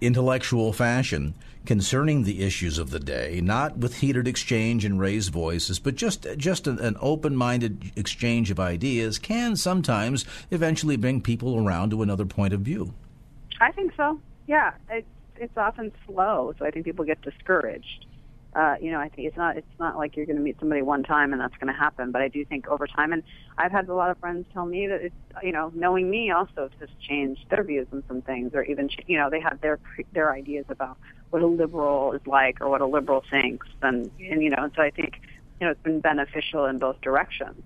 [0.00, 1.34] intellectual fashion
[1.66, 6.26] concerning the issues of the day, not with heated exchange and raised voices, but just
[6.36, 12.52] just an, open-minded exchange of ideas can sometimes eventually bring people around to another point
[12.52, 12.94] of view.
[13.60, 14.20] I think so.
[14.46, 18.06] Yeah, it's it's often slow, so I think people get discouraged
[18.54, 20.82] uh, you know, I think it's not it's not like you're going to meet somebody
[20.82, 22.10] one time and that's going to happen.
[22.10, 23.22] But I do think over time, and
[23.56, 26.68] I've had a lot of friends tell me that it's you know, knowing me also
[26.80, 29.78] has changed their views on some things, or even you know, they have their
[30.12, 30.98] their ideas about
[31.30, 34.72] what a liberal is like or what a liberal thinks, and and you know, and
[34.74, 35.20] so I think
[35.60, 37.62] you know, it's been beneficial in both directions.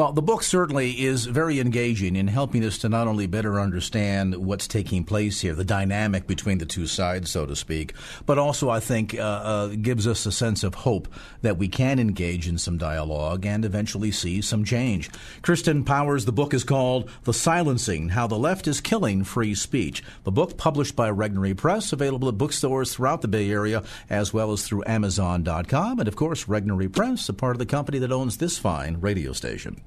[0.00, 4.34] Well, the book certainly is very engaging in helping us to not only better understand
[4.34, 7.92] what's taking place here, the dynamic between the two sides, so to speak,
[8.24, 11.06] but also I think uh, uh, gives us a sense of hope
[11.42, 15.10] that we can engage in some dialogue and eventually see some change.
[15.42, 20.02] Kirsten Powers, the book is called The Silencing How the Left is Killing Free Speech.
[20.24, 24.50] The book published by Regnery Press, available at bookstores throughout the Bay Area as well
[24.52, 25.98] as through Amazon.com.
[25.98, 29.34] And of course, Regnery Press, a part of the company that owns this fine radio
[29.34, 29.78] station.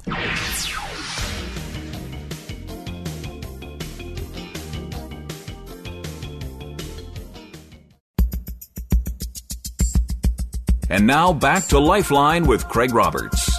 [10.89, 13.51] And now back to Lifeline with Craig Roberts.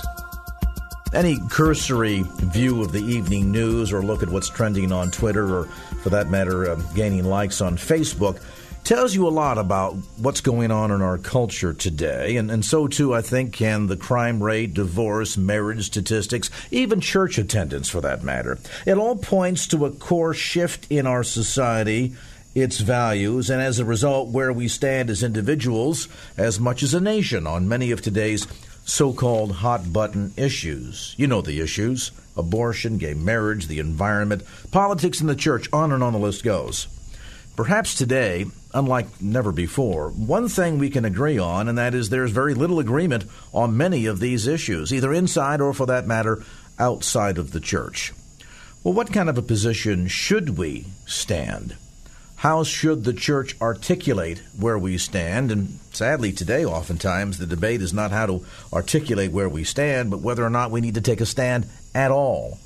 [1.13, 5.65] Any cursory view of the evening news or look at what's trending on Twitter or,
[5.65, 8.41] for that matter, uh, gaining likes on Facebook
[8.85, 12.37] tells you a lot about what's going on in our culture today.
[12.37, 17.38] And, and so, too, I think, can the crime rate, divorce, marriage statistics, even church
[17.38, 18.59] attendance for that matter.
[18.87, 22.14] It all points to a core shift in our society,
[22.55, 27.01] its values, and as a result, where we stand as individuals as much as a
[27.01, 28.47] nation on many of today's
[28.85, 31.14] so called hot button issues.
[31.16, 34.42] You know the issues abortion, gay marriage, the environment,
[34.73, 36.88] politics, and the church, on and on the list goes.
[37.56, 42.33] Perhaps today, unlike never before, one thing we can agree on, and that is there's
[42.33, 46.44] very little agreement on many of these issues, either inside or, for that matter,
[46.79, 48.12] outside of the church.
[48.83, 51.77] Well, what kind of a position should we stand?
[52.37, 55.50] How should the church articulate where we stand?
[55.50, 60.20] And sadly, today, oftentimes, the debate is not how to articulate where we stand, but
[60.20, 62.58] whether or not we need to take a stand at all.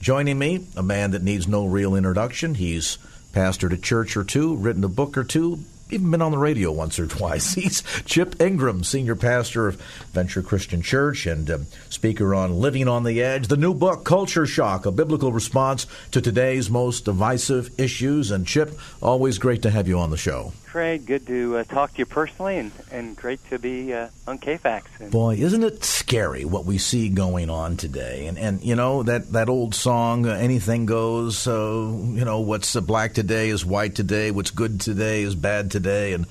[0.00, 2.56] Joining me, a man that needs no real introduction.
[2.56, 2.98] He's
[3.32, 5.60] pastored a church or two, written a book or two,
[5.92, 7.54] even been on the radio once or twice.
[7.54, 9.80] He's Chip Ingram, senior pastor of
[10.12, 11.58] Venture Christian Church and uh,
[11.90, 13.48] speaker on Living on the Edge.
[13.48, 18.30] The new book, Culture Shock, a biblical response to today's most divisive issues.
[18.30, 20.52] And Chip, always great to have you on the show.
[20.72, 24.38] Craig, good to uh, talk to you personally, and, and great to be uh, on
[24.38, 24.84] KFAX.
[25.00, 28.24] And Boy, isn't it scary what we see going on today?
[28.26, 32.74] And and you know that that old song, uh, "Anything Goes." Uh, you know what's
[32.76, 34.30] black today is white today.
[34.30, 36.26] What's good today is bad today, and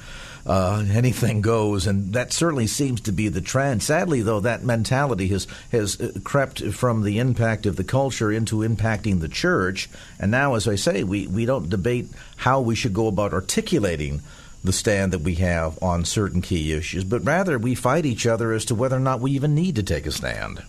[0.45, 3.83] uh, anything goes, and that certainly seems to be the trend.
[3.83, 8.57] Sadly, though, that mentality has has uh, crept from the impact of the culture into
[8.57, 9.89] impacting the church,
[10.19, 14.21] and now, as I say, we we don't debate how we should go about articulating
[14.63, 18.51] the stand that we have on certain key issues, but rather we fight each other
[18.51, 20.61] as to whether or not we even need to take a stand.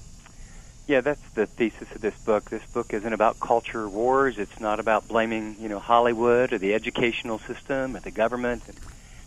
[0.86, 2.50] Yeah, that's the thesis of this book.
[2.50, 4.36] This book isn't about culture wars.
[4.36, 8.64] It's not about blaming, you know, Hollywood or the educational system or the government.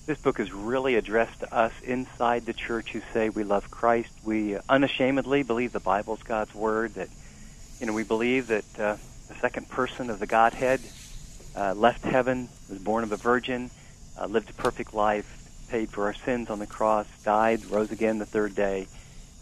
[0.05, 4.11] This book is really addressed to us inside the church who say we love Christ.
[4.23, 6.95] We unashamedly believe the Bible's God's word.
[6.95, 7.07] That
[7.79, 8.97] you know we believe that uh,
[9.29, 10.81] the second person of the Godhead
[11.55, 13.71] uh, left heaven, was born of a virgin,
[14.19, 15.25] uh, lived a perfect life,
[15.69, 18.87] paid for our sins on the cross, died, rose again the third day,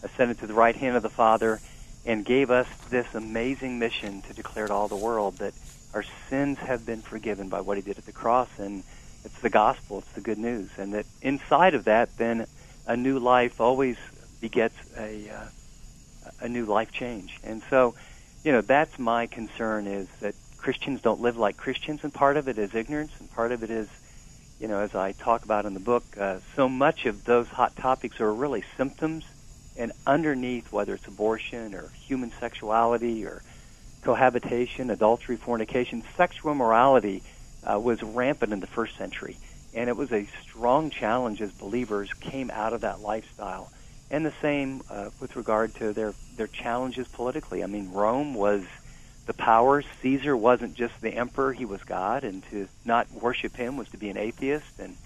[0.04, 1.60] ascended to the right hand of the Father,
[2.06, 5.54] and gave us this amazing mission to declare to all the world that
[5.94, 8.82] our sins have been forgiven by what He did at the cross and
[9.24, 9.98] it's the gospel.
[9.98, 12.46] It's the good news, and that inside of that, then
[12.86, 13.96] a new life always
[14.40, 15.46] begets a uh,
[16.40, 17.38] a new life change.
[17.42, 17.94] And so,
[18.44, 22.48] you know, that's my concern is that Christians don't live like Christians, and part of
[22.48, 23.88] it is ignorance, and part of it is,
[24.60, 27.76] you know, as I talk about in the book, uh, so much of those hot
[27.76, 29.24] topics are really symptoms,
[29.76, 33.42] and underneath, whether it's abortion or human sexuality or
[34.02, 37.22] cohabitation, adultery, fornication, sexual morality
[37.64, 39.36] uh, was rampant in the first century.
[39.74, 43.72] And it was a strong challenge as believers came out of that lifestyle.
[44.10, 47.64] And the same uh, with regard to their, their challenges politically.
[47.64, 48.64] I mean, Rome was
[49.26, 49.82] the power.
[50.02, 52.22] Caesar wasn't just the emperor, he was God.
[52.22, 54.78] And to not worship him was to be an atheist.
[54.78, 54.96] And,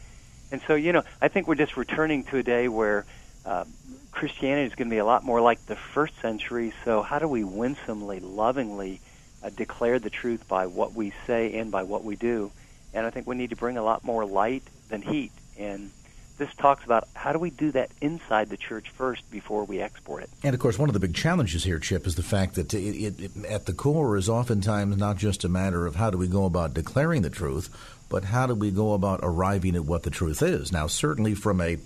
[0.50, 3.06] and so, you know, I think we're just returning to a day where
[3.46, 3.64] uh,
[4.10, 6.72] Christianity is going to be a lot more like the first century.
[6.84, 9.00] So, how do we winsomely, lovingly,
[9.42, 12.50] uh, declare the truth by what we say and by what we do.
[12.94, 15.32] And I think we need to bring a lot more light than heat.
[15.58, 15.90] And
[16.38, 20.22] this talks about how do we do that inside the church first before we export
[20.22, 20.30] it.
[20.42, 22.96] And of course, one of the big challenges here, Chip, is the fact that it,
[22.96, 26.28] it, it, at the core is oftentimes not just a matter of how do we
[26.28, 27.68] go about declaring the truth,
[28.08, 30.72] but how do we go about arriving at what the truth is.
[30.72, 31.78] Now, certainly from a,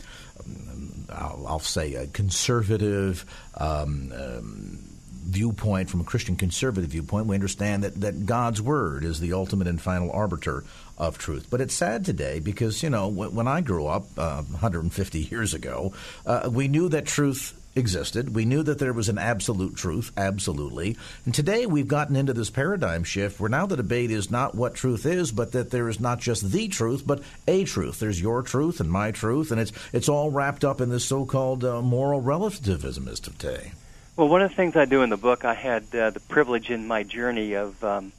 [1.10, 3.24] I'll, say, a conservative.
[3.56, 4.78] Um, um,
[5.24, 9.68] viewpoint, from a Christian conservative viewpoint, we understand that, that God's word is the ultimate
[9.68, 10.64] and final arbiter
[10.98, 11.46] of truth.
[11.48, 15.54] But it's sad today because, you know, when, when I grew up uh, 150 years
[15.54, 15.94] ago,
[16.26, 18.34] uh, we knew that truth existed.
[18.34, 20.96] We knew that there was an absolute truth, absolutely.
[21.24, 24.74] And today we've gotten into this paradigm shift where now the debate is not what
[24.74, 28.00] truth is, but that there is not just the truth, but a truth.
[28.00, 31.64] There's your truth and my truth, and it's it's all wrapped up in this so-called
[31.64, 33.72] uh, moral relativism of today.
[34.16, 36.70] Well, one of the things I do in the book, I had uh, the privilege
[36.70, 38.12] in my journey of um,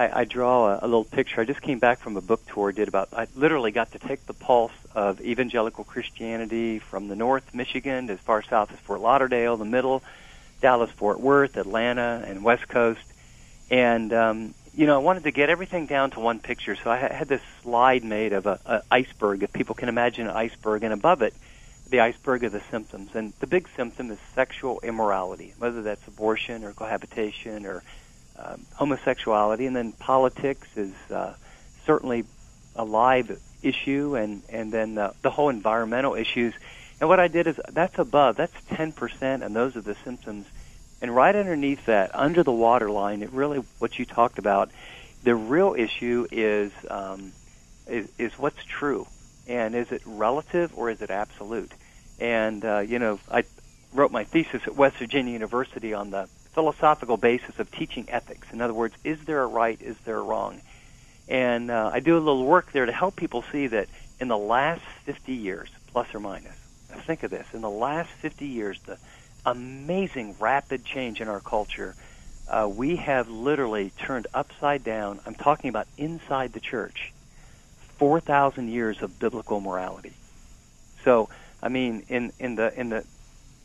[0.00, 1.42] I, I draw a, a little picture.
[1.42, 2.72] I just came back from a book tour.
[2.72, 7.54] Did about I literally got to take the pulse of evangelical Christianity from the North
[7.54, 10.02] Michigan as far south as Fort Lauderdale, the middle,
[10.62, 13.04] Dallas, Fort Worth, Atlanta, and West Coast.
[13.70, 16.76] And um, you know, I wanted to get everything down to one picture.
[16.76, 19.42] So I had this slide made of a, a iceberg.
[19.42, 21.34] If people can imagine an iceberg, and above it
[21.90, 23.10] the iceberg of the symptoms.
[23.14, 27.82] And the big symptom is sexual immorality, whether that's abortion or cohabitation or
[28.42, 29.66] um, homosexuality.
[29.66, 31.34] And then politics is uh,
[31.86, 32.24] certainly
[32.76, 36.54] a live issue, and, and then uh, the whole environmental issues.
[37.00, 40.46] And what I did is that's above, that's 10%, and those are the symptoms.
[41.02, 44.70] And right underneath that, under the waterline, it really, what you talked about,
[45.22, 47.32] the real issue is, um,
[47.86, 49.06] is, is what's true.
[49.48, 51.72] And is it relative or is it absolute?
[52.20, 53.44] And, uh, you know, I
[53.94, 58.48] wrote my thesis at West Virginia University on the philosophical basis of teaching ethics.
[58.52, 59.80] In other words, is there a right?
[59.80, 60.60] Is there a wrong?
[61.28, 63.88] And uh, I do a little work there to help people see that
[64.20, 66.56] in the last 50 years, plus or minus,
[67.06, 68.98] think of this, in the last 50 years, the
[69.46, 71.94] amazing rapid change in our culture
[72.50, 75.20] uh, we have literally turned upside down.
[75.24, 77.12] I'm talking about inside the church,
[77.96, 80.12] four thousand years of biblical morality.
[81.04, 81.28] So,
[81.62, 83.04] I mean, in in the in the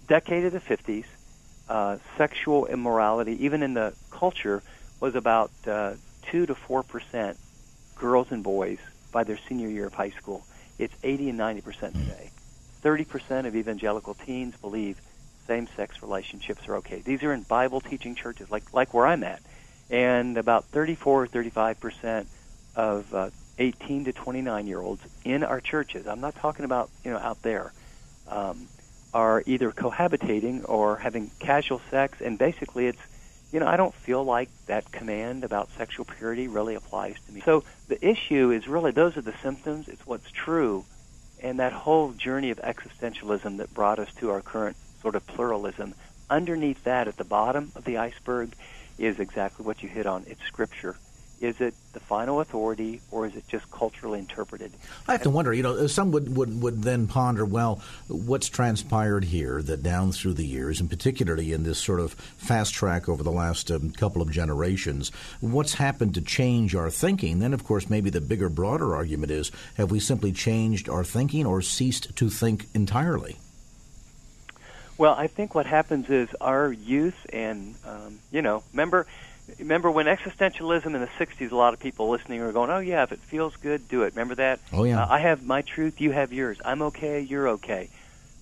[0.07, 1.05] decade of the 50s,
[1.69, 4.61] uh, sexual immorality, even in the culture,
[4.99, 5.93] was about uh,
[6.23, 7.37] two to four percent
[7.95, 8.79] girls and boys
[9.11, 10.45] by their senior year of high school.
[10.77, 12.31] It's 80 and 90 percent today.
[12.81, 14.99] 30 percent of evangelical teens believe
[15.47, 17.01] same-sex relationships are okay.
[17.05, 19.41] These are in Bible-teaching churches, like like where I'm at,
[19.89, 22.27] and about 34 or 35 percent
[22.75, 26.07] of uh, 18 to 29 year olds in our churches.
[26.07, 27.71] I'm not talking about you know out there.
[28.27, 28.67] Um,
[29.15, 32.99] are either cohabitating or having casual sex, and basically it's,
[33.53, 37.41] you know, I don't feel like that command about sexual purity really applies to me.
[37.45, 40.83] So the issue is really those are the symptoms, it's what's true,
[41.41, 45.95] and that whole journey of existentialism that brought us to our current sort of pluralism.
[46.29, 48.51] Underneath that, at the bottom of the iceberg,
[48.97, 50.25] is exactly what you hit on.
[50.27, 50.97] It's Scripture.
[51.41, 54.71] Is it the final authority, or is it just culturally interpreted?
[55.07, 55.53] I have to wonder.
[55.53, 60.35] You know, some would, would would then ponder, well, what's transpired here that down through
[60.35, 64.21] the years, and particularly in this sort of fast track over the last um, couple
[64.21, 65.11] of generations,
[65.41, 67.39] what's happened to change our thinking?
[67.39, 71.45] Then, of course, maybe the bigger, broader argument is: have we simply changed our thinking,
[71.45, 73.37] or ceased to think entirely?
[74.97, 79.07] Well, I think what happens is our youth, and um, you know, remember
[79.59, 83.03] remember when existentialism in the 60s a lot of people listening were going oh yeah
[83.03, 84.13] if it feels good do it.
[84.13, 84.59] Remember that?
[84.73, 85.03] Oh yeah.
[85.03, 86.57] Uh, i have my truth you have yours.
[86.63, 87.89] I'm okay you're okay.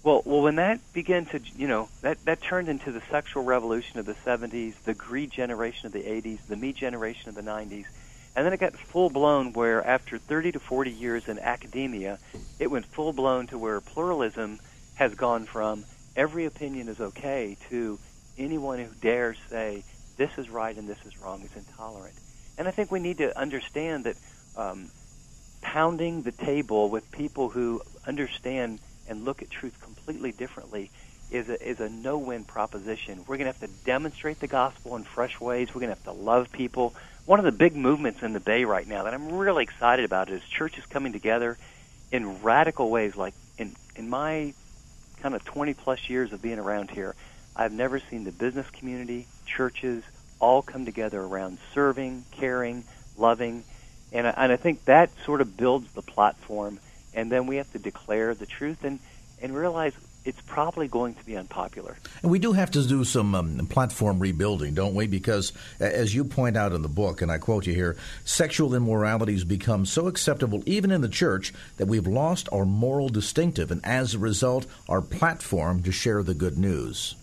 [0.04, 4.00] Well well when that began to you know that that turned into the sexual revolution
[4.00, 7.86] of the 70s the greed generation of the 80s the me generation of the 90s
[8.36, 12.20] and then it got full blown where after 30 to 40 years in academia
[12.60, 14.60] it went full blown to where pluralism
[14.96, 15.86] has gone from
[16.16, 18.00] every opinion is okay to
[18.38, 19.84] anyone who dares say
[20.18, 22.16] this is right and this is wrong is intolerant.
[22.58, 24.16] And I think we need to understand that
[24.56, 24.90] um,
[25.62, 30.92] pounding the table with people who understand and look at truth completely differently
[31.32, 33.20] is a, is a no-win proposition.
[33.28, 35.70] We're going to have to demonstrate the gospel in fresh ways.
[35.70, 36.94] We're going to have to love people.
[37.26, 40.30] One of the big movements in the Bay right now that I'm really excited about
[40.30, 41.58] is churches coming together
[42.12, 43.16] in radical ways.
[43.16, 44.54] Like in in my
[45.22, 47.16] kind of 20 plus years of being around here,
[47.56, 50.04] I've never seen the business community, churches,
[50.40, 52.84] all come together around serving, caring,
[53.18, 53.64] loving,
[54.12, 56.80] and I, and I think that sort of builds the platform.
[57.14, 59.00] And then we have to declare the truth and
[59.42, 59.94] and realize
[60.26, 61.98] it's probably going to be unpopular.
[62.22, 65.06] And we do have to do some um, platform rebuilding, don't we?
[65.06, 69.34] Because, as you point out in the book, and I quote you here, sexual immorality
[69.34, 73.86] has become so acceptable, even in the church, that we've lost our moral distinctive, and
[73.86, 77.16] as a result, our platform to share the good news.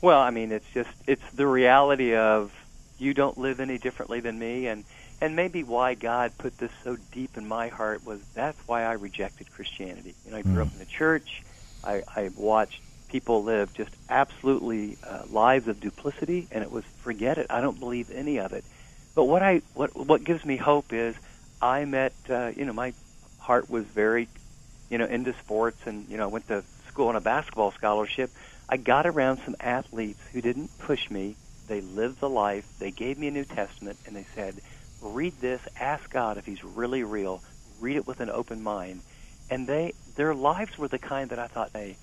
[0.00, 2.52] Well, I mean, it's just it's the reality of
[2.98, 4.84] you don't live any differently than me, and
[5.20, 8.92] and maybe why God put this so deep in my heart was that's why I
[8.92, 10.14] rejected Christianity.
[10.24, 10.66] You know, I grew mm.
[10.66, 11.42] up in the church.
[11.82, 17.38] I, I watched people live just absolutely uh, lives of duplicity, and it was forget
[17.38, 17.46] it.
[17.50, 18.64] I don't believe any of it.
[19.14, 21.14] But what I what what gives me hope is
[21.62, 22.92] I met uh, you know my
[23.38, 24.28] heart was very
[24.90, 28.30] you know into sports, and you know I went to school on a basketball scholarship.
[28.68, 31.36] I got around some athletes who didn't push me.
[31.68, 32.64] They lived the life.
[32.78, 34.60] They gave me a New Testament, and they said,
[35.00, 35.60] "Read this.
[35.78, 37.42] Ask God if He's really real.
[37.80, 39.02] Read it with an open mind."
[39.50, 41.96] And they, their lives were the kind that I thought, "Hey,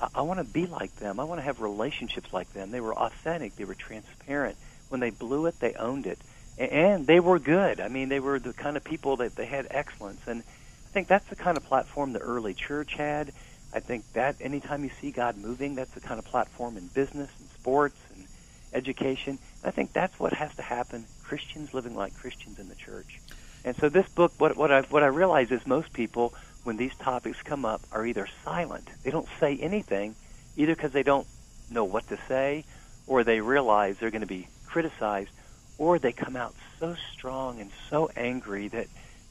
[0.00, 1.18] I, I want to be like them.
[1.18, 3.56] I want to have relationships like them." They were authentic.
[3.56, 4.56] They were transparent.
[4.88, 6.18] When they blew it, they owned it,
[6.56, 7.80] and they were good.
[7.80, 11.08] I mean, they were the kind of people that they had excellence, and I think
[11.08, 13.32] that's the kind of platform the early church had
[13.72, 17.30] I think that anytime you see God moving, that's the kind of platform in business
[17.38, 18.26] and sports and
[18.72, 19.38] education.
[19.64, 21.04] I think that's what has to happen.
[21.24, 23.20] Christians living like Christians in the church.
[23.64, 26.94] And so this book, what, what I what I realize is most people, when these
[26.96, 28.88] topics come up, are either silent.
[29.02, 30.14] They don't say anything,
[30.56, 31.26] either because they don't
[31.70, 32.64] know what to say,
[33.06, 35.30] or they realize they're going to be criticized,
[35.78, 38.86] or they come out so strong and so angry that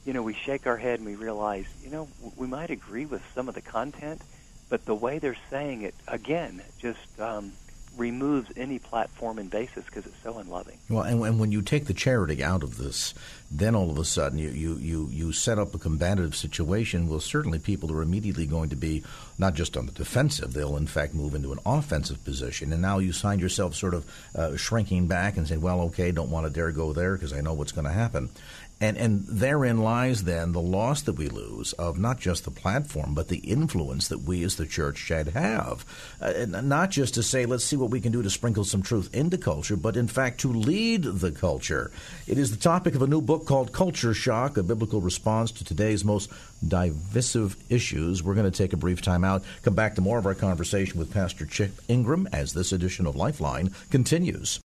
[0.06, 3.22] you know we shake our head and we realize you know we might agree with
[3.34, 4.22] some of the content
[4.70, 7.52] but the way they're saying it again just um,
[7.98, 10.78] removes any platform and basis because it's so unloving.
[10.90, 13.14] Well, and, and, when you take the charity out of this,
[13.50, 17.08] then all of a sudden you, you, you, you set up a combative situation.
[17.08, 19.04] Well, certainly people are immediately going to be
[19.38, 22.74] not just on the defensive, they'll in fact move into an offensive position.
[22.74, 26.32] And now you find yourself sort of uh, shrinking back and saying, well, okay, don't
[26.32, 28.30] want to dare go there because I know what's going to happen.
[28.82, 33.14] And, and therein lies then the loss that we lose of not just the platform,
[33.14, 35.86] but the influence that we as the church should have.
[36.20, 38.82] Uh, not just to say, let's see what what we can do to sprinkle some
[38.82, 41.92] truth into culture, but in fact to lead the culture.
[42.26, 45.64] It is the topic of a new book called Culture Shock, a biblical response to
[45.64, 46.32] today's most
[46.68, 48.24] divisive issues.
[48.24, 50.98] We're going to take a brief time out, come back to more of our conversation
[50.98, 54.62] with Pastor Chip Ingram as this edition of Lifeline continues.